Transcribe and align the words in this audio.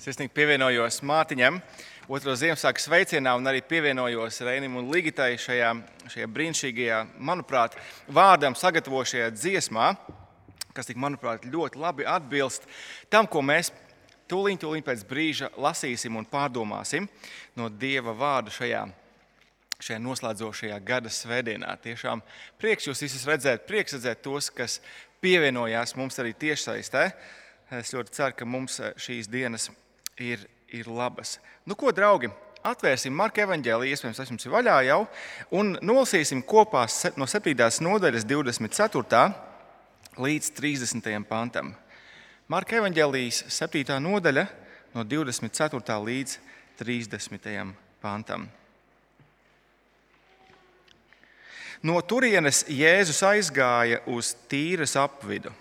Sirsnīgi 0.00 0.30
pievienojos 0.32 1.02
Mārtiņam, 1.04 1.58
otro 2.08 2.32
Ziemassvētku 2.32 2.80
sveicienā, 2.80 3.34
un 3.36 3.44
arī 3.50 3.58
pievienojos 3.68 4.38
Reinim 4.46 4.78
un 4.80 4.86
Ligitai 4.88 5.34
šajā, 5.36 5.74
šajā 6.08 6.28
brīnišķīgajā, 6.32 7.00
manuprāt, 7.20 7.74
vārdam 8.08 8.56
sagatavotajā 8.56 9.26
dziesmā, 9.34 9.90
kas, 10.72 10.88
tik, 10.88 10.96
manuprāt, 10.96 11.44
ļoti 11.44 11.82
labi 11.82 12.06
atbilst 12.08 12.64
tam, 13.12 13.28
ko 13.28 13.42
mēs 13.44 13.68
tūlīt, 14.32 14.62
tūlīt 14.62 14.86
pēc 14.86 15.02
brīža 15.10 15.50
lasīsim 15.60 16.16
un 16.16 16.24
pārdomāsim 16.32 17.04
no 17.60 17.68
Dieva 17.68 18.16
vārda 18.16 18.54
šajā, 18.56 18.86
šajā 19.84 20.00
noslēdzošajā 20.06 20.80
gada 20.80 21.12
svētdienā. 21.12 21.74
Tiešām 21.84 22.24
prieks 22.56 22.88
jūs 22.88 23.04
visus 23.04 23.28
redzēt, 23.28 23.68
prieks 23.68 23.98
redzēt 23.98 24.24
tos, 24.24 24.48
kas 24.48 24.78
pievienojās 25.20 25.92
mums 26.00 26.16
arī 26.24 26.32
tiešsaistē. 26.32 27.04
Es 27.76 27.92
ļoti 27.92 28.16
ceru, 28.16 28.40
ka 28.40 28.48
mums 28.48 28.80
šīs 28.96 29.28
dienas 29.30 29.68
ir, 30.20 30.44
ir 30.68 30.88
labas. 30.88 31.38
Nu, 31.64 31.74
ko, 31.78 31.92
draugi, 31.94 32.30
atvērsim 32.66 33.14
Marka 33.16 33.42
evanģēliju, 33.44 33.94
iespējams, 33.94 34.20
tas 34.20 34.30
jums 34.30 34.46
ir 34.46 34.54
vaļā 34.54 34.76
jau, 34.90 35.00
un 35.56 35.74
nolasīsim 35.80 36.42
kopā 36.46 36.84
no 37.18 37.28
7. 37.28 37.56
nodaļas 37.86 38.26
24. 38.28 39.22
līdz 40.20 40.52
30. 40.60 41.10
pantam. 41.28 41.74
Marka 42.50 42.80
evanģēlijas 42.80 43.44
7. 43.48 43.96
nodaļa 44.02 44.46
no 44.94 45.04
24. 45.06 45.98
līdz 46.10 46.38
30. 46.80 47.74
pantam. 48.02 48.48
No 51.80 51.96
turienes 52.04 52.66
Jēzus 52.68 53.22
aizgāja 53.24 54.02
uz 54.12 54.34
tīras 54.50 54.98
apvidu. 55.00 55.52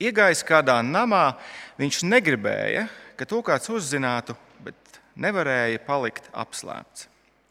Iegājis 0.00 0.44
kādā 0.46 0.76
namā, 0.86 1.34
viņš 1.80 2.04
negribēja, 2.06 2.84
ka 3.20 3.28
to 3.28 3.42
kāds 3.44 3.68
uzzinātu, 3.68 4.32
bet 4.64 5.00
nevarēja 5.20 5.82
palikt 5.84 6.30
apslēpts. 6.32 7.08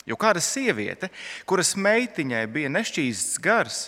Jo 0.10 0.18
kāda 0.18 0.42
sieviete, 0.42 1.12
kuras 1.46 1.76
meitiņai 1.78 2.46
bija 2.50 2.72
nešķīsts 2.74 3.38
gars, 3.46 3.84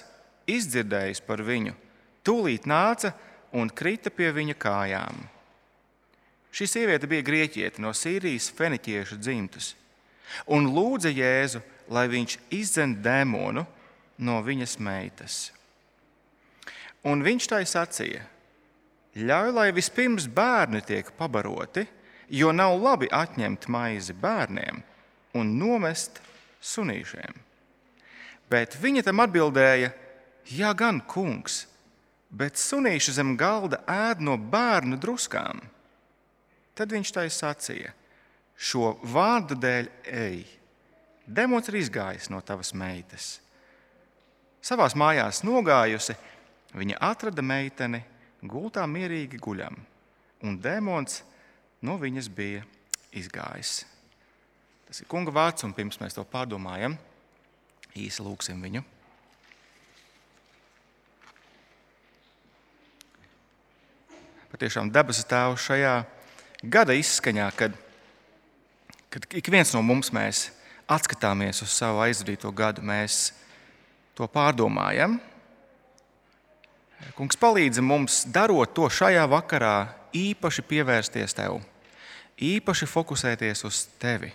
izdzirdējusi 0.46 1.26
par 1.26 1.42
viņu, 1.42 1.74
tūlīt 2.22 2.68
nāca 2.70 3.16
un 3.58 3.72
krita 3.74 4.14
pie 4.14 4.30
viņa 4.36 4.58
kājām. 4.62 5.24
Šī 6.54 6.68
sieviete 6.68 7.08
bija 7.10 7.26
grieķiete 7.26 7.82
no 7.82 7.96
Sīrijas 7.96 8.52
feniķiešu 8.54 9.18
dzimtas 9.18 9.72
un 10.52 10.70
lūdza 10.76 11.10
Jēzu, 11.12 11.62
lai 11.92 12.06
viņš 12.12 12.38
izdzen 12.54 12.98
dēmonu 13.04 13.66
no 14.22 14.38
viņas 14.46 14.78
meitas. 14.84 15.40
Un 17.08 17.24
viņš 17.26 17.48
tai 17.50 17.64
sacīja: 17.66 18.22
Ļauj, 19.12 19.52
lai 19.52 19.72
vispirms 19.76 20.30
bērni 20.32 20.80
tiek 20.88 21.10
pabaroti, 21.18 21.84
jo 22.32 22.52
nav 22.56 22.78
labi 22.80 23.10
atņemt 23.12 23.68
maizi 23.68 24.16
bērniem 24.16 24.80
un 25.36 25.50
nomest 25.60 26.22
sunīšiem. 26.64 27.36
Bet 28.52 28.78
viņa 28.80 29.04
tam 29.08 29.20
atbildēja: 29.24 29.92
Jā, 30.52 30.72
gan 30.74 31.02
kungs, 31.08 31.66
bet 32.32 32.56
sunīši 32.60 33.18
zem 33.20 33.36
galda 33.38 33.82
ēd 33.88 34.24
no 34.24 34.38
bērnu 34.40 34.98
druskām. 35.00 35.60
Tad 36.76 36.96
viņš 36.96 37.12
tai 37.12 37.28
sacīja: 37.28 37.92
Šo 38.56 38.96
vārdu 39.04 39.58
dēļ 39.60 39.92
ej, 40.08 40.40
demons 41.28 41.68
ir 41.68 41.82
izgājis 41.82 42.32
no 42.32 42.40
tavas 42.40 42.72
meitas. 42.72 43.42
Savās 44.62 44.96
mājās 44.96 45.42
nogājusi, 45.44 46.16
viņa 46.78 47.00
atrada 47.04 47.44
meiteni 47.44 48.04
gultā 48.42 48.86
mierīgi 48.90 49.40
guļam, 49.42 49.76
un 50.46 50.58
dēmons 50.62 51.22
no 51.86 51.98
viņas 52.02 52.30
bija 52.34 52.64
izgājis. 53.14 53.84
Tas 54.88 55.02
ir 55.04 55.10
kunga 55.12 55.34
vārds, 55.34 55.64
un 55.64 55.76
pirms 55.76 56.00
mēs 56.02 56.18
to 56.18 56.26
pārdomājam, 56.28 56.98
īsi 57.96 58.24
lūgsim 58.26 58.62
viņu. 58.64 58.84
Patiešām 64.52 64.90
debesu 64.92 65.24
Tēvs 65.30 65.64
šajā 65.70 65.94
gada 66.68 66.96
izskaņā, 66.98 67.46
kad, 67.56 67.78
kad 69.14 69.28
ik 69.32 69.48
viens 69.54 69.72
no 69.74 69.80
mums 69.86 70.12
atskatāmies 70.92 71.62
uz 71.64 71.72
savu 71.72 72.02
aizvadīto 72.04 72.52
gadu, 72.52 72.84
mēs 72.84 73.32
to 74.18 74.28
pārdomājam 74.28 75.22
Kungs 77.18 77.38
palīdzi 77.40 77.82
mums, 77.84 78.24
darot 78.34 78.74
to 78.76 78.88
šajā 78.90 79.24
vakarā, 79.30 79.92
īpaši 80.16 80.64
pievērsties 80.68 81.36
tev, 81.38 81.60
īpaši 82.42 82.88
fokusēties 82.90 83.66
uz 83.68 83.84
tevi. 84.02 84.32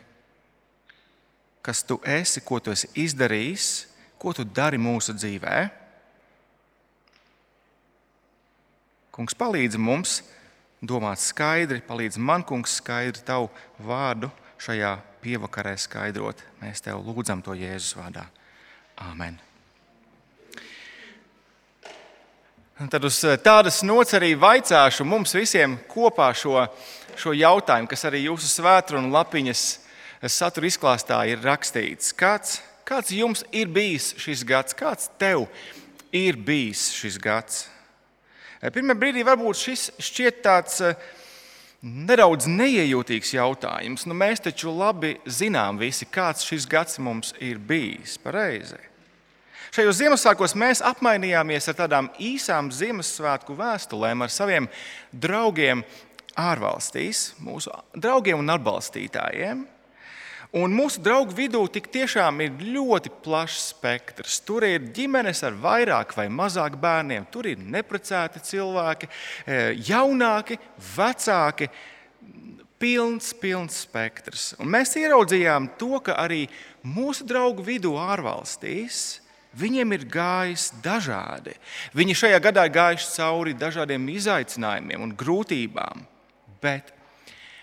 Kas 1.66 1.82
tu 1.82 1.98
esi, 2.06 2.42
ko 2.46 2.60
tu 2.62 2.70
esi 2.70 2.90
izdarījis, 3.02 3.70
ko 4.22 4.34
tu 4.36 4.44
dari 4.46 4.78
mūsu 4.78 5.16
dzīvē. 5.16 5.56
Kungs 9.16 9.34
palīdzi 9.38 9.80
mums 9.80 10.20
domāt 10.84 11.22
skaidri, 11.24 11.80
palīdzi 11.82 12.22
man, 12.22 12.44
kungs, 12.46 12.76
skaidri 12.78 13.24
tavu 13.26 13.50
vārdu 13.82 14.30
šajā 14.62 14.92
pievakarē 15.24 15.74
skaidrot. 15.80 16.44
Mēs 16.62 16.84
tev 16.84 17.02
lūdzam 17.02 17.42
to 17.42 17.56
Jēzus 17.56 17.96
vārdā. 17.98 18.28
Āmen! 19.08 19.40
Un 19.40 19.46
tad 22.92 23.06
uz 23.08 23.22
eh, 23.24 23.38
tādas 23.40 23.78
arī 24.12 24.34
vaicāšu 24.36 25.04
mums 25.08 25.30
visiem 25.32 25.78
kopā 25.88 26.26
šo, 26.36 26.66
šo 27.16 27.32
jautājumu, 27.32 27.88
kas 27.88 28.04
arī 28.04 28.26
jūsu 28.26 28.50
svētkrunu 28.50 29.08
lapiņas 29.14 29.62
satura 30.28 30.68
izklāstā 30.68 31.22
ir 31.24 31.40
rakstīts. 31.40 32.12
Kāds, 32.12 32.58
kāds 32.84 33.14
jums 33.16 33.46
ir 33.48 33.72
bijis 33.72 34.10
šis 34.20 34.44
gads? 34.44 34.76
Kāds 34.76 35.08
tev 35.16 35.46
ir 36.12 36.36
bijis 36.36 36.90
šis 36.92 37.16
gads? 37.16 37.62
Eh, 38.60 38.68
pirmā 38.68 38.92
brīdī 38.92 39.24
varbūt 39.24 39.56
šis 39.56 39.86
šķiet 39.96 40.42
tāds 40.44 40.82
eh, 40.84 41.00
nedaudz 41.80 42.44
neiejūtīgs 42.44 43.32
jautājums. 43.38 44.04
Nu, 44.04 44.12
mēs 44.12 44.44
taču 44.44 44.76
labi 44.76 45.14
zinām, 45.24 45.80
visi, 45.80 46.04
kāds 46.04 46.44
šis 46.44 46.68
gads 46.68 47.00
mums 47.00 47.32
ir 47.40 47.56
bijis. 47.56 48.18
Pareizi. 48.20 48.76
Šajos 49.76 49.98
Ziemassvētkos 49.98 50.54
mēs 50.56 50.80
apmainījāmies 50.88 51.66
ar 51.68 51.74
tādām 51.76 52.06
īsām 52.22 52.70
Ziemassvētku 52.72 53.52
vēstulēm 53.58 54.22
ar 54.24 54.30
saviem 54.32 54.68
draugiem 55.12 55.82
ārvalstīs, 56.40 57.34
mūsu 57.44 57.74
draugiem 57.92 58.40
un 58.40 58.54
atbalstītājiem. 58.54 59.58
Un 60.56 60.72
mūsu 60.72 61.02
draugu 61.04 61.36
vidū 61.36 61.60
tik 61.74 61.90
tiešām 61.92 62.40
ir 62.46 62.54
ļoti 62.62 63.12
plašs 63.26 63.66
spektrs. 63.74 64.38
Tur 64.48 64.64
ir 64.64 64.86
ģimenes 64.96 65.44
ar 65.44 65.60
vairāk 65.60 66.16
vai 66.16 66.30
mazāk 66.32 66.80
bērniem, 66.80 67.28
tur 67.28 67.50
ir 67.52 67.60
neprecēti 67.60 68.40
cilvēki, 68.48 69.10
e, 69.44 69.60
jaunāki, 69.90 70.56
vecāki. 70.94 71.68
Pilns, 72.80 73.28
pilns 73.36 73.84
spektrs. 73.84 74.48
Un 74.56 74.72
mēs 74.72 74.96
ieraudzījām 74.96 75.68
to, 75.76 76.00
ka 76.00 76.16
arī 76.24 76.46
mūsu 76.80 77.28
draugu 77.28 77.68
vidū 77.68 77.92
ārvalstīs 78.00 79.25
Viņiem 79.56 79.94
ir 79.96 80.04
gājis 80.12 80.68
dažādi. 80.84 81.54
Viņi 81.96 82.18
šajā 82.22 82.40
gadā 82.44 82.66
ir 82.68 82.74
gājuši 82.74 83.12
cauri 83.14 83.54
dažādiem 83.56 84.08
izaicinājumiem 84.12 85.06
un 85.06 85.14
grūtībām, 85.16 86.04
bet, 86.62 86.92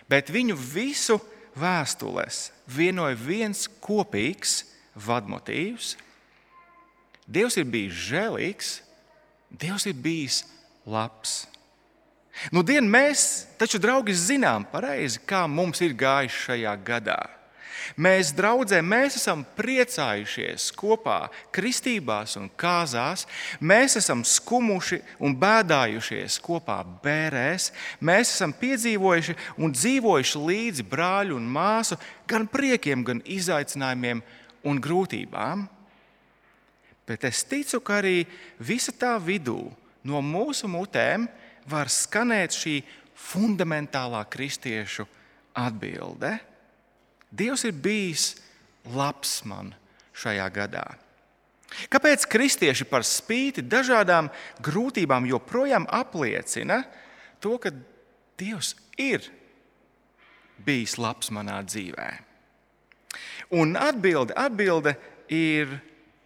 bet 0.10 0.32
viņu 0.34 0.58
visu 0.58 1.20
vēstulēs 1.60 2.48
vienoja 2.66 3.18
viens 3.20 3.68
kopīgs 3.84 4.64
vadmotīvs. 4.98 5.94
Dievs 7.30 7.60
ir 7.62 7.70
bijis 7.70 8.02
žēlīgs, 8.10 8.74
Dievs 9.54 9.86
ir 9.86 9.94
bijis 9.94 10.42
labs. 10.90 11.44
Nu, 12.50 12.64
dien 12.66 12.88
mēs 12.90 13.46
taču, 13.62 13.78
draugi, 13.78 14.16
zinām 14.18 14.66
pareizi, 14.66 15.22
kā 15.22 15.44
mums 15.46 15.84
ir 15.86 15.94
gājis 15.94 16.40
šajā 16.48 16.74
gadā. 16.82 17.20
Mēs, 17.98 18.32
draudzē, 18.36 18.80
mēs 18.86 19.18
esam 19.20 19.44
priecājušies 19.58 20.70
kopā, 20.78 21.28
kristībās 21.54 22.38
un 22.40 22.50
kāzās. 22.58 23.26
Mēs 23.62 23.98
esam 24.00 24.24
skumuši 24.26 25.02
un 25.24 25.36
bēdājušies 25.40 26.40
kopā 26.44 26.80
bērēs. 27.04 27.72
Mēs 28.02 28.34
esam 28.36 28.56
piedzīvojuši 28.58 29.38
un 29.58 29.76
dzīvojuši 29.76 30.44
līdzi 30.50 30.88
brāļu 30.90 31.38
un 31.38 31.48
māsu 31.58 32.00
gan 32.30 32.48
priekiem, 32.50 33.06
gan 33.06 33.22
izaicinājumiem 33.26 34.24
un 34.64 34.82
grūtībām. 34.82 35.68
Bet 37.08 37.26
es 37.28 37.44
ticu, 37.44 37.82
ka 37.84 38.00
arī 38.00 38.24
visa 38.64 38.94
tā 38.96 39.18
vidū 39.20 39.60
no 40.08 40.22
mūsu 40.24 40.70
mutēm 40.72 41.28
var 41.68 41.92
skanēt 41.92 42.56
šī 42.56 42.78
fundamentālā 43.16 44.24
kristiešu 44.32 45.06
atbilde. 45.56 46.38
Dievs 47.34 47.66
ir 47.66 47.74
bijis 47.74 48.34
labs 48.94 49.40
man 49.50 49.74
šajā 50.14 50.46
gadā. 50.54 50.86
Kāpēc 51.90 52.28
kristieši 52.30 52.86
par 52.86 53.02
spīti 53.02 53.64
dažādām 53.66 54.30
grūtībām 54.62 55.26
joprojām 55.26 55.88
apliecina 55.90 56.84
to, 57.42 57.58
ka 57.58 57.74
Dievs 58.38 58.76
ir? 58.98 59.26
bijis 60.66 60.98
labs 61.02 61.32
manā 61.34 61.60
dzīvē? 61.66 62.10
Un 63.54 63.78
atbilde, 63.78 64.34
atbilde 64.38 64.96
ir 65.32 65.78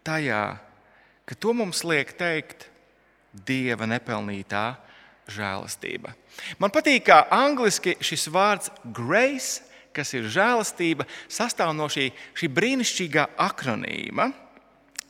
tajā, 0.07 0.57
ka 1.27 1.36
to 1.36 1.53
mums 1.57 1.83
liek 1.88 2.13
teikt 2.18 2.69
Dieva 3.48 3.86
nepelnītā 3.89 4.77
žēlastība. 5.30 6.13
Man 6.62 6.71
patīk, 6.71 7.10
kā 7.10 7.25
angliski 7.33 7.98
šis 8.00 8.30
vārds 8.31 8.71
grace, 8.95 9.67
kas 9.98 10.14
ir 10.14 10.30
žēlastība, 10.32 11.08
sastāv 11.32 11.74
no 11.76 11.90
šī, 11.92 12.12
šī 12.38 12.52
brīnišķīgā 12.54 13.32
akronīma 13.48 14.32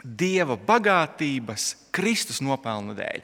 Dieva 0.07 0.55
bagātības 0.55 1.71
Kristus 1.91 2.39
nopelna 2.45 2.93
dēļ. 2.95 3.23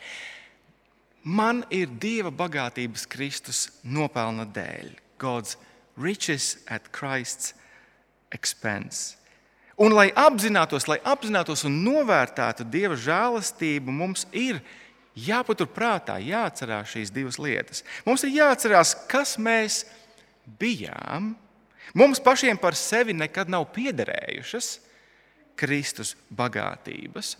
Man 1.24 1.62
ir 1.72 1.92
Dieva 2.02 2.34
bagātības 2.36 3.06
Kristus 3.08 3.68
nopelna 3.86 4.44
dēļ. 4.50 4.90
God's 5.22 5.56
riches 5.96 6.58
at 6.68 6.90
Christ's 6.92 7.54
expense. 8.34 9.16
Un, 9.78 9.94
lai 9.96 10.10
apzinātos, 10.12 10.86
lai 10.90 11.00
apzinātos 11.06 11.64
un 11.66 11.80
novērtētu 11.86 12.66
Dieva 12.70 12.98
žēlastību, 13.00 13.94
mums 13.94 14.28
ir 14.36 14.60
jāpaturprātā, 15.18 16.20
jāatcerās 16.22 16.92
šīs 16.94 17.14
divas 17.14 17.40
lietas. 17.42 17.82
Mums 18.06 18.26
ir 18.26 18.36
jāatcerās, 18.36 18.94
kas 19.10 19.38
mēs 19.42 19.84
bijām. 20.60 21.34
Mums 21.94 22.22
pašiem 22.24 22.58
par 22.58 22.78
sevi 22.80 23.14
nekad 23.14 23.52
nav 23.52 23.68
piederējušas 23.76 24.70
Kristus 25.60 26.16
bagātības. 26.34 27.36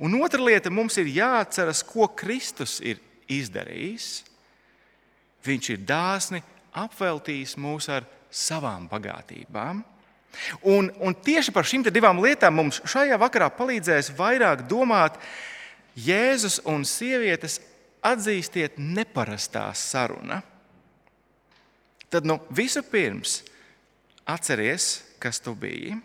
Un 0.00 0.16
otra 0.20 0.42
lieta, 0.42 0.72
mums 0.72 0.96
ir 1.00 1.08
jāatceras, 1.12 1.82
ko 1.86 2.08
Kristus 2.16 2.78
ir 2.84 3.00
izdarījis. 3.30 4.08
Viņš 5.44 5.70
ir 5.72 5.86
dāsni 5.88 6.42
apveltījis 6.76 7.56
mūs 7.60 7.88
ar 7.92 8.04
savām 8.30 8.86
bagātībām. 8.90 9.82
Un, 10.62 10.90
un 11.02 11.16
tieši 11.16 11.52
par 11.52 11.66
šīm 11.66 11.82
divām 11.88 12.20
lietām 12.22 12.54
mums 12.54 12.78
šajā 12.86 13.16
vakarā 13.18 13.48
palīdzēs 13.56 14.12
vairāk 14.18 14.62
domāt 14.70 15.18
Jēzus 15.98 16.60
un 16.70 16.84
sievietes 16.86 17.58
atzīstiet 18.06 18.78
neparastā 18.78 19.66
saruna. 19.74 20.38
Tad 22.10 22.26
nu, 22.26 22.38
vispirms 22.54 23.40
atceries, 24.30 24.92
kas 25.22 25.42
tu 25.42 25.56
biji. 25.58 25.98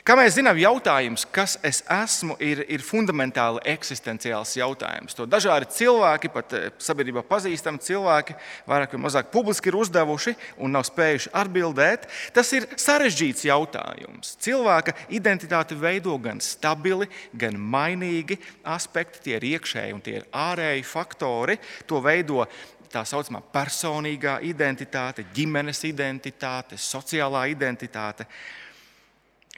Kā 0.00 0.14
mēs 0.16 0.32
zinām, 0.38 0.56
jautājums, 0.56 1.26
kas 1.28 1.58
es 1.66 1.82
esmu, 1.92 2.32
ir, 2.40 2.62
ir 2.72 2.80
fundamentāli 2.80 3.60
eksistenciāls 3.68 4.54
jautājums. 4.56 5.12
To 5.14 5.26
dažādi 5.28 5.68
cilvēki, 5.76 6.30
pat 6.32 6.54
eh, 6.56 6.64
sabiedrībā 6.80 7.20
pazīstami 7.28 7.82
cilvēki, 7.84 8.36
vairāk 8.70 8.96
vai 8.96 9.02
mazāk 9.04 9.28
publiski 9.34 9.68
ir 9.68 9.76
uzdevuši 9.82 10.34
un 10.64 10.72
nav 10.72 10.86
spējuši 10.88 11.34
atbildēt. 11.42 12.08
Tas 12.32 12.48
ir 12.56 12.66
sarežģīts 12.80 13.44
jautājums. 13.50 14.32
Cilvēka 14.40 14.96
identitāti 15.12 15.76
veido 15.76 16.16
gan 16.22 16.40
stabili, 16.40 17.10
gan 17.36 17.60
mainīgi 17.60 18.40
aspekti, 18.64 19.26
tie 19.28 19.36
ir 19.36 19.50
iekšēji 19.52 19.94
un 19.98 20.04
tie 20.06 20.22
ir 20.22 20.28
ārēji 20.32 20.88
faktori. 20.88 21.60
To 21.92 22.00
veido 22.00 22.48
tā 22.90 23.02
saucamā 23.06 23.40
personīgā 23.54 24.38
identitāte, 24.46 25.24
ģimenes 25.34 25.84
identitāte, 25.88 26.78
sociālā 26.80 27.46
identitāte. 27.52 28.26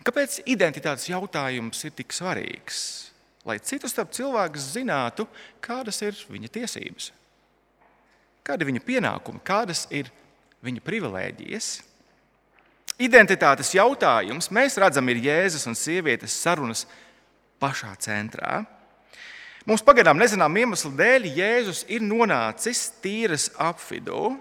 Kāpēc 0.03 0.41
identitātes 0.51 1.09
jautājums 1.11 1.85
ir 1.87 1.95
tik 1.97 2.15
svarīgs? 2.15 2.83
Lai 3.47 3.59
citu 3.59 3.89
starp 3.91 4.13
cilvēku 4.15 4.61
zinātu, 4.63 5.27
kādas 5.63 5.99
ir 6.07 6.19
viņa 6.31 6.51
tiesības, 6.59 7.09
kādi 8.47 8.63
ir 8.63 8.71
viņa 8.71 8.83
pienākumi, 8.87 9.43
kādas 9.43 9.89
ir 9.91 10.11
viņa 10.63 10.83
privilēģijas. 10.87 11.73
Identitātes 13.03 13.73
jautājums 13.75 14.51
mēs 14.55 14.79
redzam, 14.79 15.09
ir 15.11 15.23
Jēzus 15.25 15.67
un 15.67 15.75
sievietes 15.79 16.35
sarunas 16.39 16.85
pašā 17.63 17.95
centrā. 18.03 18.63
Mums 19.63 19.85
pagaidām 19.87 20.19
nezinām 20.19 20.57
iemeslu 20.59 20.91
dēļ 20.99 21.29
Jēzus 21.37 21.85
ir 21.93 22.03
nonācis 22.03 22.89
tīras 23.03 23.47
apvidū, 23.63 24.33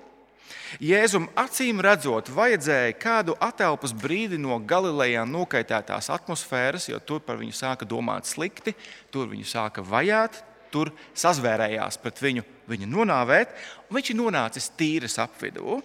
Jēzum 0.80 1.26
acīm 1.36 1.82
redzot, 1.84 2.30
vajadzēja 2.32 2.94
kādu 2.96 3.36
atelpas 3.44 3.92
brīdi 3.92 4.38
no 4.40 4.56
Galilejā 4.64 5.26
nokaitētās 5.28 6.08
atmosfēras, 6.16 6.88
jo 6.88 7.00
tur 7.04 7.20
par 7.26 7.36
viņu 7.42 7.58
sāka 7.58 7.86
domāt 7.86 8.30
slikti, 8.30 8.72
tur 9.12 9.28
viņu 9.28 9.50
sāka 9.52 9.84
vajāt, 9.84 10.40
tur 10.72 10.94
sazvērējās 11.12 12.00
pret 12.00 12.24
viņu, 12.24 12.46
viņu 12.72 12.88
nonāvēt, 12.88 13.52
viņš 13.92 14.14
ir 14.14 14.20
nonācis 14.22 14.72
tīras 14.80 15.20
apvidū. 15.20 15.82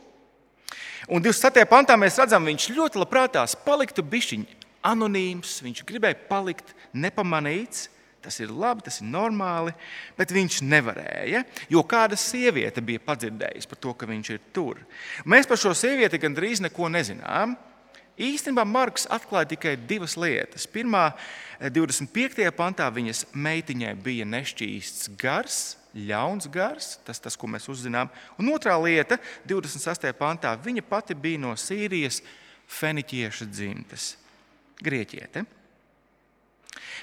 Un 1.11 1.23
27. 1.23 1.67
pantā 1.71 1.99
mēs 1.99 2.17
redzam, 2.23 2.47
viņš 2.47 2.71
ļoti 2.79 3.03
labprātās 3.03 3.59
paliktu 3.67 4.06
bišķiņš 4.06 4.71
anonīms, 4.87 5.59
viņš 5.67 5.82
gribēja 5.87 6.23
palikt 6.31 6.73
nepamanīts. 6.94 7.89
Tas 8.26 8.40
ir 8.43 8.50
labi, 8.50 8.82
tas 8.82 8.99
ir 8.99 9.06
normāli, 9.06 9.70
bet 10.19 10.32
viņš 10.34 10.58
nevarēja, 10.67 11.44
jo 11.70 11.84
kāda 11.87 12.19
sieviete 12.19 12.82
bija 12.82 12.99
padzirdējusi 13.06 13.70
par 13.70 13.78
to, 13.78 13.93
ka 13.94 14.08
viņš 14.11 14.31
ir 14.34 14.40
tur. 14.56 14.81
Mēs 15.23 15.46
par 15.46 15.61
šo 15.62 15.70
sievieti 15.78 16.19
gandrīz 16.19 16.64
neko 16.64 16.90
nezinām. 16.90 17.55
Īstenībā 18.19 18.64
Marks 18.67 19.05
atklāja 19.12 19.52
tikai 19.52 19.76
divas 19.78 20.17
lietas. 20.19 20.67
Pirmā, 20.67 21.12
25. 21.61 22.43
Eh, 22.43 22.50
pantā 22.50 22.88
viņas 22.90 23.28
meitiņai 23.37 23.93
bija 24.02 24.26
nešķīsts 24.26 25.12
gars, 25.20 25.76
ļauns 25.94 26.50
gars, 26.50 26.96
tas, 27.06 27.22
tas 27.22 27.38
ko 27.38 27.46
mēs 27.52 27.69
uzzinām. 27.70 28.11
Un 28.40 28.50
otrā 28.50 28.75
lieta, 28.82 29.20
26. 29.46 30.11
pantā, 30.19 30.56
viņa 30.58 30.82
pati 30.88 31.14
bija 31.14 31.44
no 31.46 31.55
Sīrijas 31.55 32.25
feniķieša 32.67 33.46
dzimtes, 33.52 34.17
grieķiete. 34.82 35.46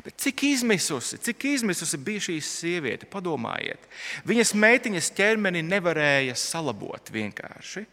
Bet 0.06 0.18
cik 0.22 0.44
izmisusi, 0.48 1.20
cik 1.22 1.46
izmisusi 1.54 2.00
bija 2.02 2.28
šī 2.28 2.38
sieviete? 2.46 3.10
Padomājiet, 3.10 3.84
viņas 4.28 4.54
meitiņas 4.58 5.12
ķermeni 5.18 5.64
nevarēja 5.66 6.38
salabot 6.40 7.12
vienkārši. 7.14 7.86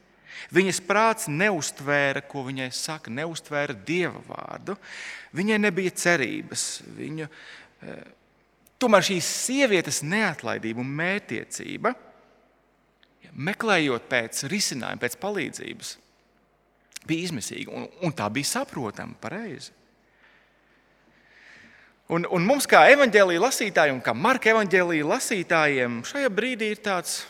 Viņas 0.55 0.81
prāts 0.87 1.29
neustvēra, 1.29 2.23
ko 2.27 2.45
viņai 2.47 2.71
saka, 2.75 3.13
neustvēra 3.13 3.77
dieva 3.87 4.23
vārdu. 4.29 4.77
Viņai 5.37 5.59
nebija 5.61 5.93
cerības. 5.93 6.65
Viņu, 6.97 7.29
e, 7.29 7.97
tomēr 8.81 9.05
šīs 9.11 9.33
sievietes 9.45 10.01
neatlaidība 10.07 10.81
un 10.83 10.95
mētiecība, 11.01 11.93
meklējot 13.31 14.09
pēc 14.11 14.47
risinājuma, 14.51 15.03
pēc 15.05 15.19
palīdzības, 15.23 15.93
bija 17.07 17.29
izmisīga 17.29 17.77
un, 17.77 17.87
un 18.07 18.17
tā 18.17 18.27
bija 18.33 18.49
saprotama 18.57 19.15
pareizi. 19.21 19.77
Un, 22.11 22.25
un 22.27 22.43
mums, 22.43 22.67
kā 22.67 22.89
evanģēlīja 22.91 23.43
lasītājiem, 23.45 24.01
kā 24.03 24.11
Marka 24.19 24.51
evanģēlīja 24.51 25.07
lasītājiem, 25.07 26.01
šajā 26.09 26.31
brīdī 26.35 26.73
ir 26.75 26.81
tāds, 26.83 27.21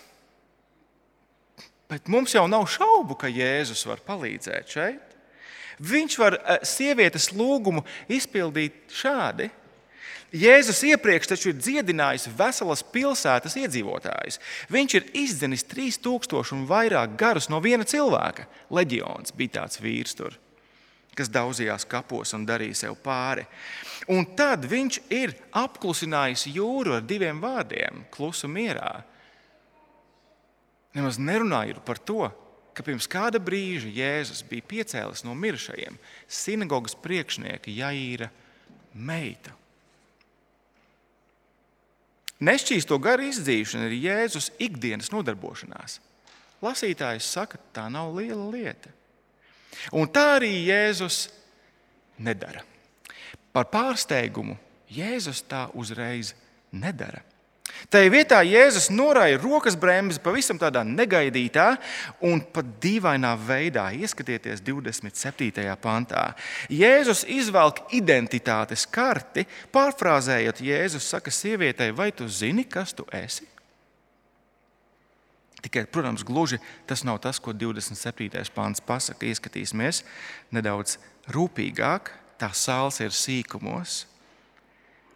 bet 1.90 2.08
mums 2.08 2.32
jau 2.32 2.46
nav 2.49 2.64
šaubu, 2.72 3.18
ka 3.20 3.28
Jēzus 3.28 3.84
var 3.90 4.00
palīdzēt 4.06 4.72
šeit. 4.72 5.16
Viņš 5.84 6.18
var 6.20 6.38
eh, 6.38 6.64
sievietes 6.64 7.28
lūgumu 7.37 7.84
izpildīt 8.08 8.88
šādi. 8.96 9.50
Jēzus 10.30 10.80
iepriekš 10.87 11.32
taču 11.32 11.50
ir 11.50 11.60
dziedinājis 11.60 12.30
veselas 12.38 12.84
pilsētas 12.94 13.58
iedzīvotājus. 13.60 14.40
Viņš 14.72 14.96
ir 14.96 15.08
izdenis 15.26 15.66
3000 15.68 16.54
un 16.56 16.68
vairāk 16.70 17.18
garus 17.20 17.50
no 17.52 17.60
viena 17.60 17.84
cilvēka. 17.84 18.49
Leģions 18.72 19.37
bija 19.37 19.58
tāds 19.60 19.82
vīrs 19.82 20.16
tur 20.16 20.38
kas 21.16 21.30
daudzījās 21.32 21.86
kapos 21.90 22.34
un 22.36 22.46
darīja 22.48 22.84
sev 22.84 22.96
pāri. 23.04 23.46
Un 24.10 24.26
tad 24.36 24.64
viņš 24.68 25.00
ir 25.12 25.34
apklusinājis 25.56 26.48
jūru 26.54 26.96
ar 26.98 27.06
diviem 27.06 27.40
vārdiem- 27.42 28.04
klusu 28.14 28.48
mierā. 28.48 29.02
Nemaz 30.94 31.18
nerunājot 31.18 31.84
par 31.84 31.98
to, 31.98 32.30
ka 32.74 32.82
pirms 32.82 33.06
kāda 33.06 33.38
brīža 33.38 33.90
Jēzus 33.92 34.42
bija 34.48 34.62
piecēlis 34.62 35.24
no 35.24 35.34
mirušajiem 35.34 35.98
sinagogas 36.28 36.94
priekšnieka 36.94 37.70
Jaīra 37.70 38.30
meita. 38.94 39.52
Nešķīsto 42.40 42.96
garu 42.98 43.26
izdzīšana 43.28 43.90
ir 43.90 43.98
Jēzus 44.00 44.50
ikdienas 44.58 45.10
nodarbošanās. 45.12 45.98
Lasītājs 46.64 47.28
saka, 47.28 47.58
tā 47.72 47.84
nav 47.92 48.14
liela 48.16 48.46
lieta. 48.48 48.88
Un 49.96 50.08
tā 50.12 50.26
arī 50.38 50.52
Jēzus 50.68 51.28
nedara. 52.18 52.62
Par 53.50 53.66
pārsteigumu 53.70 54.56
Jēzus 54.90 55.42
tā 55.46 55.68
uzreiz 55.78 56.34
nedara. 56.70 57.22
Tā 57.90 58.02
vietā 58.10 58.40
Jēzus 58.44 58.90
norāja 58.92 59.38
rokas 59.40 59.76
bremzi 59.78 60.20
pavisam 60.22 60.58
tādā 60.60 60.82
negaidītā 60.84 61.68
un 62.26 62.42
pat 62.52 62.66
dīvainā 62.82 63.30
veidā. 63.46 63.86
Ieskatieties 63.94 64.62
27. 64.66 65.64
pantā. 65.80 66.24
Jēzus 66.68 67.22
izvelk 67.30 67.84
identitātes 67.96 68.84
karti, 68.90 69.46
pārfrāzējot, 69.72 70.60
Jēzus 70.66 71.08
saka 71.14 71.32
sievietei, 71.32 71.94
vai 71.94 72.10
tu 72.12 72.28
zini, 72.28 72.66
kas 72.68 72.92
tu 72.96 73.06
esi? 73.14 73.46
Tikai, 75.60 75.84
protams, 75.92 76.24
gluži 76.24 76.60
tas 76.88 77.04
nav 77.04 77.20
tas, 77.24 77.40
ko 77.42 77.52
27. 77.52 78.40
pāns 78.54 78.80
pasaka. 78.80 79.28
Ieskatīsimies 79.28 80.04
nedaudz 80.54 80.96
rūpīgāk. 81.32 82.14
Tā 82.40 82.48
sāls 82.56 83.02
ir 83.04 83.12
sīkumos. 83.12 84.06